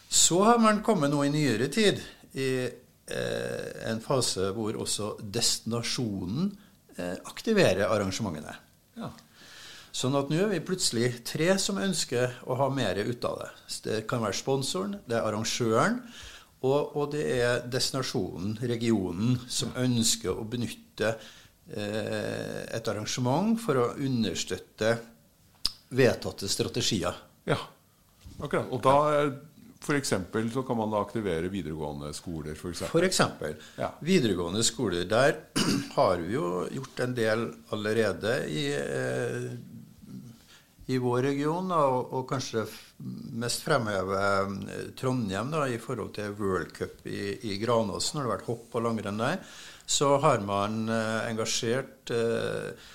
Så 0.08 0.40
har 0.48 0.58
man 0.58 0.80
kommet 0.82 1.12
nå 1.12 1.26
i 1.26 1.34
nyere 1.34 1.68
tid 1.68 2.00
i 2.32 2.50
eh, 2.64 3.68
en 3.90 4.00
fase 4.00 4.48
hvor 4.56 4.80
også 4.80 5.12
destinasjonen 5.20 6.48
aktivere 6.98 7.86
arrangementene. 7.88 8.56
Ja. 8.98 9.10
Sånn 9.90 10.14
at 10.14 10.28
nå 10.30 10.38
er 10.44 10.50
vi 10.52 10.60
plutselig 10.62 11.08
tre 11.26 11.50
som 11.58 11.80
ønsker 11.82 12.36
å 12.46 12.56
ha 12.60 12.68
mer 12.70 13.00
ut 13.02 13.24
av 13.26 13.40
det. 13.40 13.50
Det 13.82 13.96
kan 14.10 14.22
være 14.22 14.38
sponsoren, 14.38 14.98
det 15.08 15.18
er 15.18 15.26
arrangøren, 15.26 15.98
og, 16.60 16.94
og 16.94 17.10
det 17.14 17.24
er 17.40 17.62
destinasjonen, 17.72 18.58
regionen, 18.70 19.38
som 19.50 19.72
ønsker 19.80 20.36
å 20.36 20.44
benytte 20.46 21.14
eh, 21.72 22.60
et 22.70 22.90
arrangement 22.92 23.56
for 23.58 23.80
å 23.80 23.88
understøtte 23.96 24.94
vedtatte 25.96 26.46
strategier. 26.50 27.16
Ja, 27.48 27.58
akkurat. 28.38 28.68
Og 28.70 28.84
da 28.84 28.96
F.eks. 29.80 30.14
så 30.52 30.62
kan 30.62 30.76
man 30.76 30.90
da 30.92 31.00
aktivere 31.00 31.48
videregående 31.48 32.12
skoler? 32.12 32.54
For, 32.54 32.74
eksempel. 32.74 32.92
for 32.92 33.06
eksempel. 33.06 33.54
Ja. 33.80 33.88
Videregående 34.04 34.64
skoler. 34.64 35.06
Der 35.08 35.36
har 35.96 36.20
vi 36.20 36.34
jo 36.34 36.66
gjort 36.70 37.00
en 37.00 37.14
del 37.16 37.46
allerede 37.72 38.34
i, 38.52 38.66
eh, 38.76 39.48
i 40.92 41.00
vår 41.00 41.22
region, 41.30 41.72
og, 41.72 42.12
og 42.12 42.28
kanskje 42.28 42.66
mest 43.40 43.64
fremheve 43.64 44.20
Trondheim 45.00 45.52
da, 45.54 45.64
i 45.64 45.80
forhold 45.80 46.12
til 46.18 46.36
World 46.36 46.76
Cup 46.76 47.06
i, 47.08 47.38
i 47.48 47.56
Granåsen, 47.62 48.18
når 48.18 48.22
det 48.22 48.28
har 48.28 48.36
vært 48.36 48.50
hopp 48.52 48.76
og 48.76 48.88
langrenn 48.90 49.24
der, 49.24 49.40
så 49.90 50.18
har 50.22 50.44
man 50.44 50.84
engasjert 50.92 52.12
eh, 52.14 52.90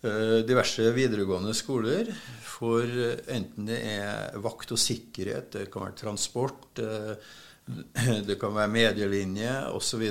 diverse 0.00 0.86
videregående 0.96 1.52
skoler 1.52 2.08
for 2.60 2.88
enten 3.32 3.66
det 3.68 3.78
er 3.84 4.38
vakt 4.40 4.72
og 4.72 4.80
sikkerhet, 4.80 5.50
det 5.52 5.66
kan 5.72 5.84
være 5.86 5.98
transport, 6.00 6.80
det 8.28 8.36
kan 8.40 8.54
være 8.56 8.72
medielinje 8.72 9.54
osv. 9.76 10.04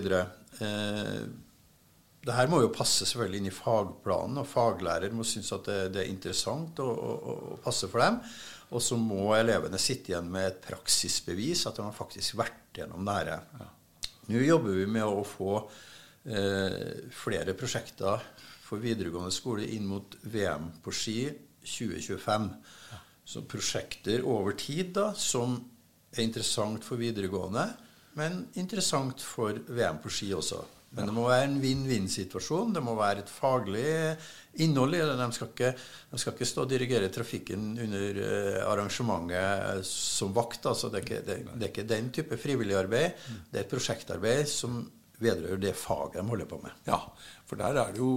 Det 2.19 2.35
her 2.35 2.51
må 2.51 2.59
jo 2.61 2.71
passe 2.75 3.07
selvfølgelig 3.07 3.41
inn 3.41 3.49
i 3.49 3.55
fagplanen, 3.55 4.41
og 4.41 4.49
faglærer 4.49 5.13
må 5.15 5.25
synes 5.27 5.51
at 5.55 5.69
det, 5.93 6.03
er 6.03 6.11
interessant 6.11 6.81
og, 6.83 6.93
og, 6.93 7.27
og, 7.33 7.59
passe 7.63 7.89
for 7.91 8.03
dem. 8.03 8.19
Og 8.75 8.83
så 8.85 8.97
må 9.01 9.31
elevene 9.37 9.79
sitte 9.81 10.11
igjen 10.11 10.29
med 10.29 10.45
et 10.51 10.59
praksisbevis, 10.67 11.65
at 11.65 11.79
de 11.79 11.85
har 11.87 11.95
faktisk 11.95 12.37
vært 12.37 12.75
gjennom 12.77 13.07
det 13.07 13.15
her. 13.21 13.31
Ja. 13.61 13.69
Nå 14.29 14.43
jobber 14.45 14.75
vi 14.77 14.85
med 14.85 15.07
å 15.07 15.23
få 15.25 15.55
eh, 15.63 15.88
flere 16.19 17.53
prosjekter 17.57 18.25
for 18.65 18.81
videregående 18.83 19.33
skole 19.33 19.65
inn 19.73 19.87
mot 19.89 20.17
VM 20.29 20.67
på 20.83 20.93
ski 20.93 21.21
2025. 21.63 22.49
Så 23.29 23.45
prosjekter 23.49 24.25
over 24.25 24.57
tid 24.57 24.93
da, 24.97 25.11
som 25.17 25.55
er 26.15 26.25
interessant 26.25 26.85
for 26.85 27.01
videregående, 27.01 27.67
men 28.17 28.43
interessant 28.59 29.21
for 29.21 29.57
VM 29.69 30.01
på 30.03 30.11
ski 30.13 30.33
også. 30.35 30.63
Men 30.97 31.05
det 31.05 31.13
må 31.13 31.27
være 31.27 31.45
en 31.45 31.59
vinn-vinn-situasjon. 31.61 32.71
Det 32.73 32.81
må 32.81 32.95
være 32.97 33.21
et 33.21 33.29
faglig 33.29 33.89
innhold 34.63 34.95
i 34.97 35.01
det. 35.03 35.17
De 35.19 35.27
skal 35.35 35.51
ikke, 35.51 35.69
de 36.09 36.21
skal 36.21 36.33
ikke 36.33 36.47
stå 36.49 36.63
og 36.65 36.71
dirigere 36.71 37.11
trafikken 37.13 37.67
under 37.83 38.21
uh, 38.23 38.57
arrangementet 38.71 39.85
som 39.85 40.33
vakt. 40.33 40.65
Altså, 40.65 40.89
det, 40.89 41.03
er 41.03 41.05
ikke, 41.05 41.19
det, 41.27 41.37
det, 41.51 41.59
er 41.61 41.69
ikke 41.69 41.89
den 41.91 42.09
type 42.15 42.39
frivillig 42.41 42.79
arbeid. 42.79 43.21
Det 43.51 43.61
er 43.61 43.67
et 43.67 43.75
prosjektarbeid 43.75 44.49
som 44.49 44.81
vedrører 45.19 45.61
det 45.61 45.75
faget 45.77 46.19
de 46.19 46.27
holder 46.27 46.49
på 46.49 46.61
med. 46.63 46.75
Ja, 46.87 47.01
for 47.49 47.59
der 47.59 47.79
er 47.79 47.93
det 47.93 48.01
jo 48.03 48.11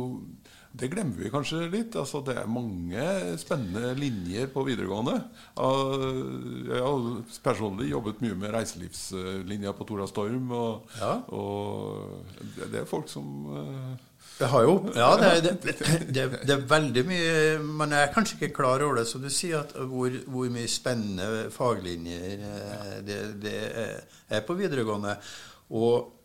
det 0.72 0.88
glemmer 0.88 1.18
vi 1.20 1.30
kanskje 1.32 1.66
litt. 1.68 1.96
Altså, 2.00 2.22
det 2.24 2.32
er 2.40 2.48
mange 2.48 3.02
spennende 3.40 3.92
linjer 3.98 4.46
på 4.52 4.62
videregående. 4.64 5.18
Jeg 5.52 6.80
har 6.80 7.34
personlig 7.44 7.90
jobbet 7.90 8.22
mye 8.24 8.38
med 8.40 8.54
reiselivslinja 8.54 9.74
på 9.76 9.84
Tora 9.88 10.06
Storm. 10.08 10.48
Og, 10.56 10.94
ja. 10.96 11.18
og 11.28 12.64
det 12.72 12.80
er 12.80 12.88
folk 12.88 13.12
som 13.12 13.28
eh, 13.52 14.08
det 14.38 14.48
har 14.48 14.64
jo 14.64 14.72
Ja, 14.96 15.10
det 15.20 15.28
er, 15.28 15.42
det, 15.44 15.74
det, 16.08 16.22
det 16.40 16.54
er, 16.54 16.62
veldig 16.66 17.02
mye 17.04 17.58
Man 17.62 17.92
er 17.92 18.08
kanskje 18.14 18.38
ikke 18.38 18.54
klar 18.56 18.82
over 18.82 19.02
det, 19.02 19.04
som 19.10 19.20
du 19.22 19.28
sier, 19.30 19.60
at 19.60 19.76
hvor, 19.76 20.14
hvor 20.24 20.48
mye 20.50 20.70
spennende 20.72 21.50
faglinjer 21.52 22.48
eh, 22.48 22.96
det, 23.04 23.20
det 23.44 23.58
er 24.32 24.44
på 24.48 24.56
videregående. 24.56 25.18
Og 25.76 26.21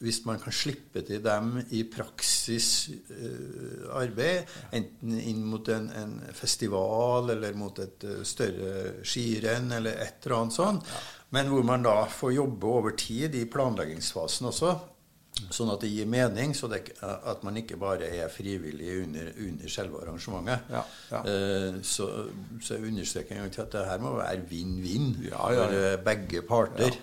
hvis 0.00 0.22
man 0.24 0.38
kan 0.40 0.52
slippe 0.52 1.02
til 1.04 1.22
dem 1.24 1.58
i 1.76 1.82
praksisarbeid, 1.92 4.42
uh, 4.42 4.48
enten 4.78 5.18
inn 5.20 5.44
mot 5.44 5.68
en, 5.72 5.90
en, 5.92 6.20
festival 6.36 7.30
eller 7.34 7.54
mot 7.58 7.78
et 7.84 8.04
uh, 8.08 8.22
større 8.24 9.04
skirenn 9.04 9.72
eller 9.76 9.92
et 10.00 10.24
eller 10.24 10.36
annet 10.38 10.54
sånt, 10.56 10.88
ja. 10.88 11.00
men 11.36 11.48
hvor 11.52 11.64
man 11.68 11.84
da 11.84 11.96
får 12.08 12.38
jobbe 12.38 12.66
over 12.80 12.92
tid 12.96 13.34
i 13.36 13.50
planleggingsfasen 13.50 14.48
også, 14.52 14.70
Sånn 15.48 15.70
at 15.72 15.80
det 15.80 15.88
gir 15.88 16.08
mening, 16.10 16.52
så 16.58 16.68
det, 16.68 16.82
at 17.00 17.44
man 17.46 17.56
ikke 17.56 17.78
bare 17.80 18.10
er 18.12 18.28
frivillig 18.32 18.90
under, 19.04 19.30
under 19.40 19.72
selve 19.72 20.02
arrangementet. 20.02 20.66
Ja, 20.74 20.82
ja. 21.14 21.20
Uh, 21.24 21.78
så, 21.86 22.08
så 22.60 22.76
jeg 22.76 22.90
understreker 22.90 23.36
en 23.36 23.46
gang 23.46 23.54
til 23.54 23.64
at 23.64 23.72
det 23.72 23.86
her 23.88 24.02
må 24.02 24.12
være 24.18 24.44
vinn-vinn 24.50 25.14
ja, 25.30 25.40
for 25.40 26.04
begge 26.04 26.42
parter. 26.48 26.98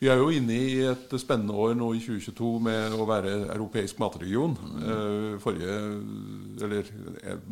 Vi 0.00 0.10
er 0.10 0.20
jo 0.20 0.30
inne 0.34 0.56
i 0.56 0.80
et 0.90 1.14
spennende 1.20 1.54
år 1.54 1.76
nå 1.78 1.92
i 1.96 2.02
2022 2.02 2.50
med 2.66 2.96
å 2.96 3.06
være 3.08 3.34
europeisk 3.54 4.00
matregion. 4.02 4.56
Mm. 4.56 5.38
Forrige, 5.42 5.76
eller 6.62 6.90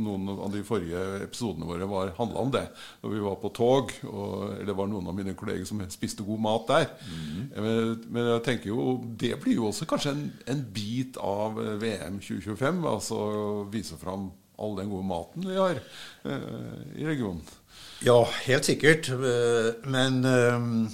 Noen 0.00 0.28
av 0.32 0.50
de 0.52 0.62
forrige 0.66 1.00
episodene 1.24 1.68
våre 1.68 1.88
var 1.90 2.12
handla 2.18 2.44
om 2.44 2.52
det. 2.54 2.64
Når 3.02 3.14
vi 3.14 3.22
var 3.24 3.38
på 3.42 3.52
tog, 3.56 3.94
og, 4.10 4.58
det 4.66 4.76
var 4.76 4.90
noen 4.90 5.10
av 5.10 5.16
mine 5.16 5.36
kolleger 5.38 5.68
som 5.68 5.82
spiste 5.92 6.26
god 6.26 6.42
mat 6.42 6.68
der. 6.70 6.90
Mm. 7.06 7.40
Men, 7.54 7.94
men, 8.08 8.30
jeg 8.34 8.44
tenker 8.48 8.72
jo, 8.72 8.90
det 9.20 9.34
blir 9.42 9.60
jo 9.60 9.70
også 9.70 9.88
kanskje 9.90 10.14
en, 10.16 10.26
en 10.50 10.62
bit 10.74 11.20
av 11.22 11.58
VM 11.82 12.20
2025. 12.22 12.84
Altså 12.90 13.20
vise 13.72 13.98
fram 14.00 14.30
all 14.60 14.76
den 14.78 14.92
gode 14.92 15.08
maten 15.08 15.48
vi 15.48 15.56
har 15.56 15.80
eh, 15.80 17.00
i 17.00 17.08
regionen. 17.08 17.42
Ja, 18.00 18.24
helt 18.46 18.64
sikkert. 18.64 19.10
Eh, 19.12 19.70
men 19.92 20.24
uh, 20.24 20.88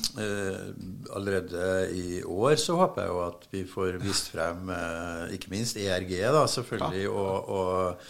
allerede 1.14 1.90
i 1.94 2.22
år 2.22 2.56
så 2.58 2.74
håper 2.80 3.04
jeg 3.04 3.12
jo 3.12 3.20
at 3.22 3.46
vi 3.52 3.62
får 3.70 3.98
vist 4.02 4.32
frem 4.34 4.72
uh, 4.74 5.26
ikke 5.34 5.52
minst 5.52 5.78
ERG, 5.78 6.16
da, 6.34 6.42
selvfølgelig, 6.50 7.04
ja. 7.04 7.12
og, 7.14 7.52
og 7.60 8.08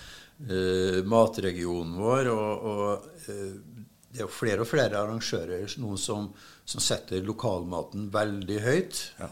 uh, 0.48 1.00
matregionen 1.12 1.92
vår. 2.00 2.32
Og, 2.32 2.64
og 2.72 3.26
det 3.26 4.22
er 4.22 4.24
jo 4.24 4.32
flere 4.32 4.64
og 4.64 4.70
flere 4.70 4.96
arrangører 5.02 5.76
noen 5.82 6.00
som, 6.00 6.30
som 6.64 6.80
setter 6.80 7.24
lokalmaten 7.26 8.08
veldig 8.14 8.60
høyt. 8.64 9.02
Ja. 9.20 9.28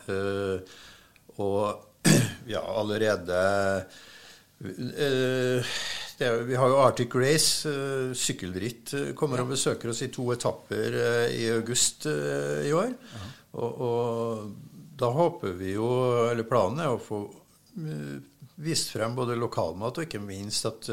og 1.40 1.88
ja, 2.52 2.60
allerede 2.60 3.40
er, 6.26 6.42
vi 6.48 6.56
har 6.58 6.70
jo 6.70 6.80
Arctic 6.82 7.14
Race, 7.18 7.68
uh, 7.68 8.12
sykkelritt, 8.16 8.94
uh, 8.94 9.12
kommer 9.18 9.42
og 9.42 9.52
besøker 9.54 9.92
oss 9.92 10.02
i 10.04 10.10
to 10.12 10.26
etapper 10.34 10.98
uh, 10.98 11.26
i 11.30 11.46
august 11.54 12.08
i 12.08 12.72
år. 12.74 12.94
Og, 13.54 13.80
og, 13.88 14.50
da 14.94 15.08
håper 15.10 15.56
vi 15.58 15.72
jo, 15.74 15.86
eller 16.30 16.46
planen 16.46 16.84
er 16.84 16.92
å 16.94 17.00
få 17.02 17.24
vist 18.62 18.92
frem 18.94 19.16
både 19.16 19.34
lokalmat 19.34 19.98
og 19.98 20.04
ikke 20.06 20.20
minst 20.22 20.68
at 20.68 20.86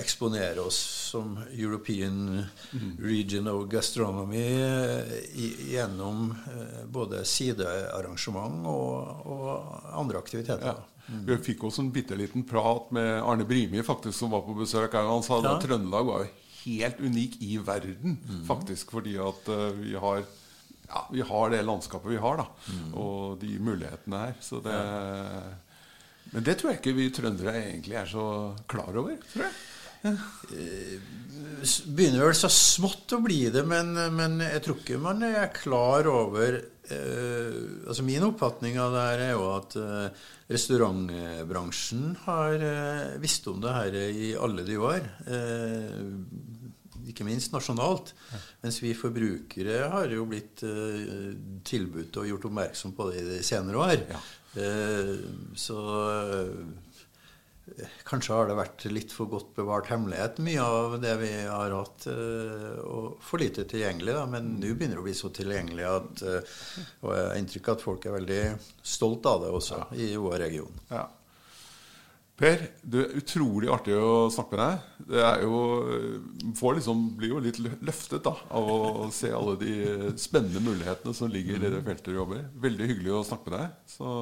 eksponere 0.00 0.60
oss 0.60 0.76
som 1.08 1.32
European 1.48 2.42
mm. 2.44 2.92
Region 3.00 3.48
of 3.48 3.64
Gastronomy 3.72 4.44
gjennom 5.72 6.34
både 6.92 7.24
sidearrangement 7.28 8.68
og, 8.68 9.24
og 9.32 9.88
andre 9.96 10.20
aktiviteter. 10.20 10.74
Ja. 10.74 10.91
Mm. 11.06 11.24
Vi 11.26 11.38
fikk 11.48 11.64
også 11.66 11.82
en 11.84 11.90
bitte 11.94 12.16
liten 12.18 12.44
prat 12.48 12.92
med 12.94 13.10
Arne 13.20 13.46
Brimi, 13.48 13.82
faktisk, 13.86 14.18
som 14.18 14.32
var 14.34 14.44
på 14.46 14.54
besøk. 14.58 14.94
Han 14.94 15.24
sa 15.26 15.40
ja. 15.40 15.56
at 15.56 15.66
Trøndelag 15.66 16.06
var 16.08 16.22
jo 16.24 16.30
helt 16.62 17.02
unik 17.02 17.40
i 17.42 17.56
verden, 17.58 18.20
mm. 18.22 18.44
faktisk, 18.46 18.94
fordi 18.94 19.16
at 19.18 19.50
uh, 19.50 19.72
vi 19.80 19.96
har 19.98 20.22
ja, 20.92 21.02
vi 21.10 21.24
har 21.24 21.50
det 21.50 21.62
landskapet 21.64 22.12
vi 22.12 22.20
har, 22.20 22.42
da, 22.42 22.46
mm. 22.68 22.94
og 23.00 23.40
de 23.40 23.56
mulighetene 23.64 24.24
her. 24.26 24.34
Så 24.44 24.60
det. 24.64 24.78
Men 26.32 26.46
det 26.46 26.58
tror 26.58 26.72
jeg 26.72 26.80
ikke 26.80 26.96
vi 26.96 27.10
trøndere 27.12 27.54
egentlig 27.60 27.98
er 28.00 28.10
så 28.10 28.26
klar 28.70 28.92
over, 28.92 29.16
tror 29.32 29.46
jeg. 29.48 29.54
Ja. 30.02 30.16
begynner 31.94 32.26
vel 32.26 32.34
så 32.36 32.50
smått 32.50 33.14
å 33.14 33.20
bli 33.22 33.44
det, 33.54 33.62
men, 33.68 33.94
men 34.16 34.40
jeg 34.42 34.64
tror 34.64 34.80
ikke 34.80 35.00
man 35.00 35.22
er 35.26 35.52
klar 35.54 36.08
over 36.10 36.58
eh, 36.90 37.58
altså 37.86 38.04
Min 38.06 38.24
oppfatning 38.26 38.78
av 38.80 38.94
det 38.94 39.04
her 39.06 39.24
er 39.26 39.32
jo 39.34 39.44
at 39.54 39.76
uh, 39.78 40.28
restaurantbransjen 40.52 42.16
har 42.24 42.64
uh, 42.64 43.20
visst 43.22 43.46
om 43.52 43.60
det 43.62 43.76
her 43.76 43.98
i 44.02 44.32
alle 44.34 44.64
de 44.66 44.78
år. 44.80 45.06
Ikke 47.08 47.26
minst 47.26 47.54
nasjonalt. 47.54 48.12
Ja. 48.30 48.42
Mens 48.64 48.78
vi 48.82 48.92
forbrukere 48.94 49.88
har 49.92 50.12
jo 50.14 50.26
blitt 50.30 50.62
tilbudt 51.66 52.20
og 52.20 52.28
gjort 52.30 52.46
oppmerksom 52.50 52.94
på 52.94 53.08
det 53.10 53.22
i 53.22 53.26
de 53.26 53.40
senere 53.46 53.82
år. 53.82 54.04
Ja. 54.12 54.20
Så 55.58 55.80
Kanskje 58.08 58.34
har 58.34 58.48
det 58.50 58.56
vært 58.58 58.84
litt 58.90 59.12
for 59.14 59.30
godt 59.30 59.52
bevart 59.54 59.86
hemmelighet, 59.92 60.40
mye 60.42 60.64
av 60.66 60.96
det 61.02 61.12
vi 61.20 61.30
har 61.46 61.74
hatt. 61.76 62.08
Eh, 62.10 62.82
og 62.82 63.22
for 63.22 63.42
lite 63.42 63.64
tilgjengelig, 63.70 64.16
da. 64.18 64.26
Men 64.30 64.56
nå 64.58 64.74
begynner 64.74 64.98
det 64.98 65.04
å 65.04 65.06
bli 65.06 65.16
så 65.16 65.30
tilgjengelig 65.34 65.86
at 65.86 66.24
eh, 66.26 66.54
Og 67.04 67.14
jeg 67.14 67.26
har 67.28 67.38
inntrykk 67.38 67.70
av 67.70 67.78
at 67.78 67.84
folk 67.86 68.06
er 68.06 68.16
veldig 68.18 68.44
stolt 68.94 69.28
av 69.30 69.44
det 69.44 69.52
også, 69.54 69.82
ja. 69.84 69.90
i 69.94 70.14
OA-regionen. 70.18 70.86
Ja. 70.90 71.06
Per, 72.42 72.62
det 72.82 73.02
er 73.04 73.18
utrolig 73.20 73.68
artig 73.70 73.94
å 73.94 74.26
snakke 74.32 74.56
med 74.56 74.62
deg. 74.64 74.86
Det 75.12 75.20
er 75.22 75.42
jo, 75.44 75.58
får 76.58 76.78
liksom, 76.80 77.04
blir 77.20 77.36
jo 77.36 77.42
litt 77.44 77.60
løftet 77.62 78.24
da, 78.24 78.32
av 78.50 78.70
å 78.72 79.10
se 79.14 79.30
alle 79.30 79.54
de 79.60 79.74
spennende 80.18 80.64
mulighetene 80.64 81.14
som 81.14 81.30
ligger 81.30 81.62
i 81.62 81.70
det 81.70 81.84
feltet 81.86 82.10
du 82.10 82.16
jobber. 82.16 82.48
Veldig 82.64 82.88
hyggelig 82.90 83.14
å 83.14 83.22
snakke 83.28 83.52
med 83.52 83.60
deg. 83.60 83.76
Så 83.94 84.16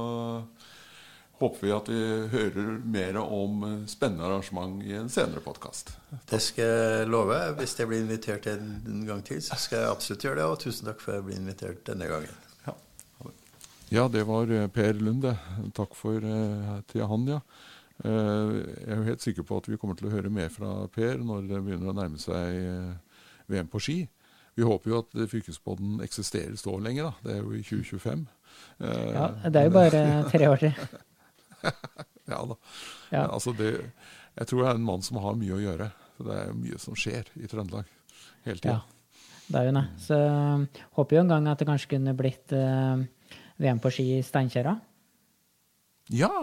håper 1.41 1.65
vi 1.65 1.73
at 1.73 1.89
vi 1.89 2.03
hører 2.35 2.71
mer 2.85 3.19
om 3.23 3.65
spennende 3.89 4.29
arrangement 4.29 4.83
i 4.85 4.95
en 4.99 5.09
senere 5.13 5.43
podkast. 5.45 5.95
Det 6.31 6.41
skal 6.45 6.69
jeg 6.69 7.09
love. 7.11 7.39
Hvis 7.59 7.79
jeg 7.79 7.89
blir 7.91 8.05
invitert 8.05 8.47
en 8.53 9.03
gang 9.09 9.25
til, 9.27 9.41
så 9.45 9.59
skal 9.59 9.83
jeg 9.85 9.95
absolutt 9.97 10.29
gjøre 10.29 10.41
det. 10.43 10.47
Og 10.53 10.63
tusen 10.67 10.91
takk 10.91 11.03
for 11.03 11.15
at 11.15 11.21
jeg 11.21 11.29
ble 11.31 11.41
invitert 11.41 11.83
denne 11.89 12.11
gangen. 12.11 12.47
Ja, 12.67 12.77
ja 13.97 14.07
det 14.13 14.27
var 14.29 14.53
eh, 14.53 14.69
Per 14.69 15.01
Lunde. 15.01 15.37
Takk 15.77 15.97
for, 15.99 16.21
uh, 16.21 16.81
til 16.93 17.09
han, 17.09 17.29
ja. 17.39 17.41
Eh, 18.05 18.53
jeg 18.87 18.89
er 18.89 18.97
jo 18.97 19.09
helt 19.11 19.23
sikker 19.25 19.45
på 19.45 19.59
at 19.61 19.69
vi 19.69 19.77
kommer 19.81 19.99
til 19.99 20.09
å 20.09 20.15
høre 20.15 20.33
mer 20.33 20.49
fra 20.53 20.87
Per 20.95 21.21
når 21.21 21.45
det 21.51 21.61
begynner 21.67 21.93
å 21.93 21.97
nærme 21.99 22.21
seg 22.21 22.57
eh, 22.57 23.27
VM 23.51 23.69
på 23.69 23.83
ski. 23.83 23.99
Vi 24.57 24.67
håper 24.67 24.93
jo 24.93 25.03
at 25.03 25.19
fylkesbåten 25.31 26.01
eksisterer 26.05 26.57
så 26.61 26.79
lenge, 26.81 27.05
da. 27.07 27.13
Det 27.25 27.37
er 27.37 27.45
jo 27.45 27.53
i 27.57 27.63
2025. 27.65 28.25
Eh, 28.81 29.07
ja, 29.15 29.29
det 29.47 29.61
er 29.61 29.69
jo 29.69 29.77
bare 29.77 30.03
tre 30.33 30.51
år 30.51 30.67
til. 30.67 30.83
ja 32.33 32.41
da. 32.53 32.57
Ja. 33.11 33.25
Altså 33.27 33.55
det, 33.57 33.73
jeg 34.39 34.51
tror 34.51 34.63
jeg 34.63 34.71
er 34.73 34.79
en 34.79 34.87
mann 34.87 35.05
som 35.05 35.19
har 35.23 35.39
mye 35.39 35.57
å 35.57 35.63
gjøre. 35.63 35.91
For 36.17 36.29
det 36.29 36.39
er 36.43 36.57
mye 36.57 36.79
som 36.81 36.97
skjer 36.99 37.31
i 37.41 37.49
Trøndelag 37.49 37.89
hele 38.45 38.61
tida. 38.61 38.77
Ja, 38.77 39.25
det 39.49 39.61
er 39.61 39.69
jo 39.69 39.75
det. 39.79 39.85
Så 40.05 40.19
håper 40.99 41.17
jo 41.17 41.25
en 41.25 41.33
gang 41.33 41.49
at 41.51 41.63
det 41.63 41.69
kanskje 41.69 41.95
kunne 41.95 42.17
blitt 42.19 42.55
uh, 42.57 43.01
VM 43.61 43.81
på 43.83 43.93
ski 43.95 44.07
i 44.19 44.23
Steinkjerra. 44.25 44.77
Ja! 46.13 46.35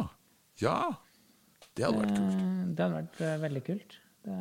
Ja! 0.62 0.80
Det 1.78 1.86
hadde 1.86 2.02
vært 2.02 2.16
kult. 2.18 2.36
Eh, 2.36 2.62
det 2.74 2.86
hadde 2.86 3.00
vært 3.00 3.22
uh, 3.22 3.34
veldig 3.44 3.64
kult. 3.68 3.98
Det, 4.28 4.38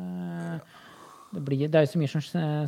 det, 1.35 1.43
blir, 1.49 1.67
det 1.67 1.79
er 1.79 1.85
jo 1.85 1.91
så 1.91 2.01
mye 2.01 2.11
som, 2.15 2.23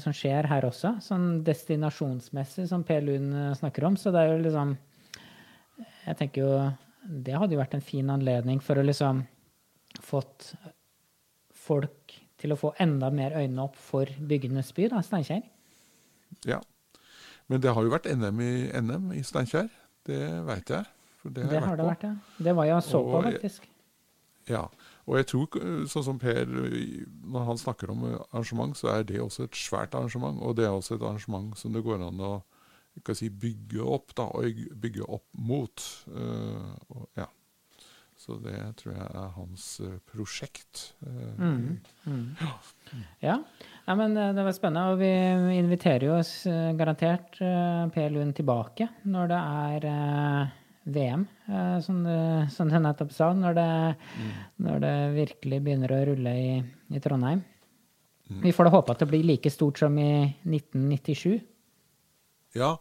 som, 0.06 0.16
skjer 0.16 0.48
her 0.48 0.68
også, 0.68 0.94
sånn 1.04 1.26
destinasjonsmessig, 1.48 2.68
som 2.70 2.86
Per 2.88 3.02
Lund 3.04 3.34
snakker 3.60 3.90
om. 3.90 3.98
Så 4.00 4.14
det 4.16 4.22
er 4.22 4.36
jo 4.36 4.44
liksom 4.46 4.78
Jeg 6.06 6.20
tenker 6.22 6.46
jo 6.46 6.54
Det 7.04 7.38
hadde 7.38 7.56
jo 7.56 7.62
vært 7.62 7.78
en 7.78 7.86
fin 7.86 8.10
anledning 8.12 8.60
for 8.64 8.80
å 8.80 8.86
liksom 8.86 9.24
fått 10.04 10.52
folk 11.56 12.18
til 12.40 12.54
å 12.54 12.60
få 12.60 12.74
enda 12.80 13.10
mer 13.14 13.36
øynene 13.38 13.66
opp 13.66 13.78
for 13.80 14.10
bygdenes 14.20 14.72
by, 14.76 14.90
da, 14.94 15.02
Steinkjer. 15.04 15.42
Ja. 16.48 16.60
Men 17.50 17.64
det 17.64 17.74
har 17.74 17.84
jo 17.84 17.92
vært 17.92 18.08
NM 18.12 18.44
i, 18.46 18.54
NM 18.80 19.12
i 19.18 19.24
Steinkjer. 19.26 19.68
Det 20.08 20.22
veit 20.48 20.72
jeg. 20.72 20.86
det 21.24 21.44
har, 21.44 21.52
det, 21.52 21.64
har 21.66 21.80
det 21.80 21.90
vært, 21.90 22.06
ja. 22.08 22.44
Det 22.48 22.56
var 22.56 22.70
jeg 22.70 22.86
så 22.88 23.04
på, 23.04 23.22
faktisk. 23.26 23.68
Ja. 24.50 24.64
Og 25.10 25.18
jeg 25.18 25.28
tror, 25.32 25.58
sånn 25.90 26.06
som 26.06 26.20
Per, 26.22 26.46
når 26.46 27.46
han 27.48 27.60
snakker 27.60 27.92
om 27.94 28.06
arrangement, 28.12 28.78
så 28.78 28.92
er 28.94 29.08
det 29.10 29.20
også 29.22 29.48
et 29.48 29.58
svært 29.58 29.98
arrangement. 29.98 30.40
Og 30.46 30.56
det 30.58 30.68
er 30.68 30.74
også 30.74 30.98
et 30.98 31.06
arrangement 31.06 31.58
som 31.58 31.74
det 31.74 31.84
går 31.86 32.06
an 32.08 32.22
å 32.22 32.34
si, 33.18 33.30
bygge 33.30 33.84
opp, 33.84 34.16
da, 34.18 34.30
og 34.36 34.64
bygge 34.80 35.06
opp 35.08 35.28
mot. 35.38 35.86
Uh, 36.08 36.72
og, 36.96 37.06
ja. 37.20 37.28
Så 38.20 38.36
det 38.44 38.58
tror 38.82 38.98
jeg 38.98 39.06
er 39.08 39.30
hans 39.38 39.66
uh, 39.80 39.96
prosjekt. 40.12 40.90
Uh, 41.06 41.34
mm. 41.40 41.60
Mm. 42.06 42.26
Ja. 42.42 42.54
ja. 43.24 43.38
ja. 43.88 43.96
men 43.96 44.18
det 44.18 44.46
var 44.46 44.56
spennende. 44.58 44.94
Og 44.94 45.02
vi 45.02 45.60
inviterer 45.60 46.10
jo 46.10 46.18
oss 46.20 46.34
garantert 46.78 47.40
Per 47.40 48.16
Lund 48.16 48.36
tilbake 48.38 48.90
når 49.08 49.32
det 49.32 49.44
er 49.64 50.56
VM, 50.94 51.26
eh, 51.46 51.80
som, 51.80 52.04
du, 52.04 52.52
som 52.52 52.70
du 52.70 52.78
nettopp 52.80 53.14
sa, 53.14 53.32
når 53.34 53.54
det, 53.58 53.70
mm. 54.20 54.34
når 54.66 54.84
det, 54.84 54.96
virkelig 55.18 55.62
begynner 55.66 55.94
å 55.94 56.02
rulle 56.12 56.36
i, 56.36 56.52
i 56.90 57.02
Trondheim. 57.04 57.44
Mm. 58.30 58.42
Vi 58.46 58.54
får 58.54 58.68
da 58.68 58.74
håpe 58.76 58.94
at 58.94 59.04
det 59.04 59.10
blir 59.10 59.26
like 59.26 59.52
stort 59.54 59.82
som 59.82 59.98
i 60.00 60.12
1997. 60.46 61.40
Ja, 62.58 62.78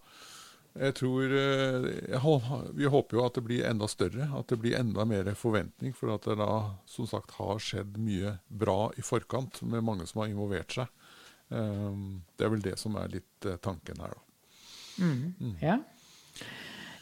jeg 0.79 0.95
tror 0.95 1.33
eh, 1.35 1.87
jeg, 2.13 2.61
Vi 2.77 2.91
håper 2.91 3.19
jo 3.19 3.25
at 3.25 3.39
det 3.39 3.45
blir 3.47 3.67
enda 3.67 3.89
større. 3.91 4.29
At 4.39 4.53
det 4.53 4.61
blir 4.63 4.79
enda 4.79 5.07
mer 5.09 5.31
forventning. 5.39 5.95
For 5.97 6.13
at 6.15 6.29
det 6.29 6.39
da 6.41 6.53
som 6.91 7.09
sagt 7.11 7.35
har 7.39 7.59
skjedd 7.63 7.99
mye 8.03 8.37
bra 8.49 8.93
i 8.97 9.05
forkant, 9.05 9.63
med 9.63 9.87
mange 9.87 10.07
som 10.07 10.23
har 10.23 10.31
involvert 10.31 10.79
seg. 10.79 10.93
Um, 11.49 12.21
det 12.37 12.45
er 12.45 12.53
vel 12.53 12.65
det 12.65 12.77
som 12.77 12.97
er 13.01 13.09
litt 13.09 13.49
uh, 13.49 13.57
tanken 13.65 14.03
her, 14.05 14.13
da. 14.13 14.25
Mm. 14.99 15.35
mm. 15.39 15.55
Ja. 15.63 15.79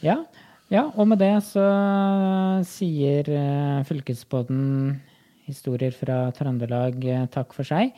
ja. 0.05 0.19
Ja, 0.67 0.81
og 0.99 1.07
med 1.07 1.21
det 1.23 1.33
så 1.47 1.63
sier 2.67 3.27
uh, 3.31 3.83
Fylkesbåten 3.87 4.97
historier 5.47 5.93
fra 5.95 6.25
Trøndelag 6.35 7.05
takk 7.31 7.53
for 7.55 7.67
seg. 7.67 7.93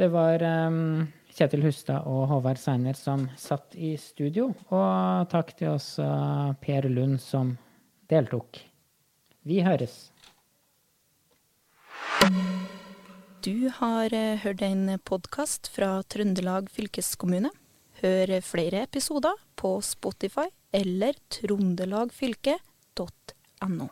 Det 0.00 0.08
var 0.12 0.40
um, 0.68 1.04
Kjetil 1.34 1.64
Hustad 1.66 2.06
og 2.06 2.28
Håvard 2.30 2.60
Seiner 2.62 2.94
som 2.94 3.24
satt 3.40 3.74
i 3.74 3.96
studio. 3.98 4.54
Og 4.70 5.26
takk 5.32 5.50
til 5.58 5.68
også 5.72 6.04
Per 6.62 6.86
Lund 6.86 7.18
som 7.22 7.56
deltok. 8.10 8.58
Vi 9.42 9.62
høres. 9.66 10.12
Du 13.44 13.68
har 13.80 14.14
uh, 14.14 14.36
hørt 14.40 14.62
en 14.64 14.98
podkast 15.04 15.68
fra 15.74 16.02
Trøndelag 16.08 16.70
fylkeskommune. 16.72 17.50
Hør 18.00 18.40
flere 18.46 18.82
episoder 18.86 19.34
på 19.58 19.80
Spotify 19.84 20.48
eller 20.74 21.14
trondelagfylket.no. 21.34 23.88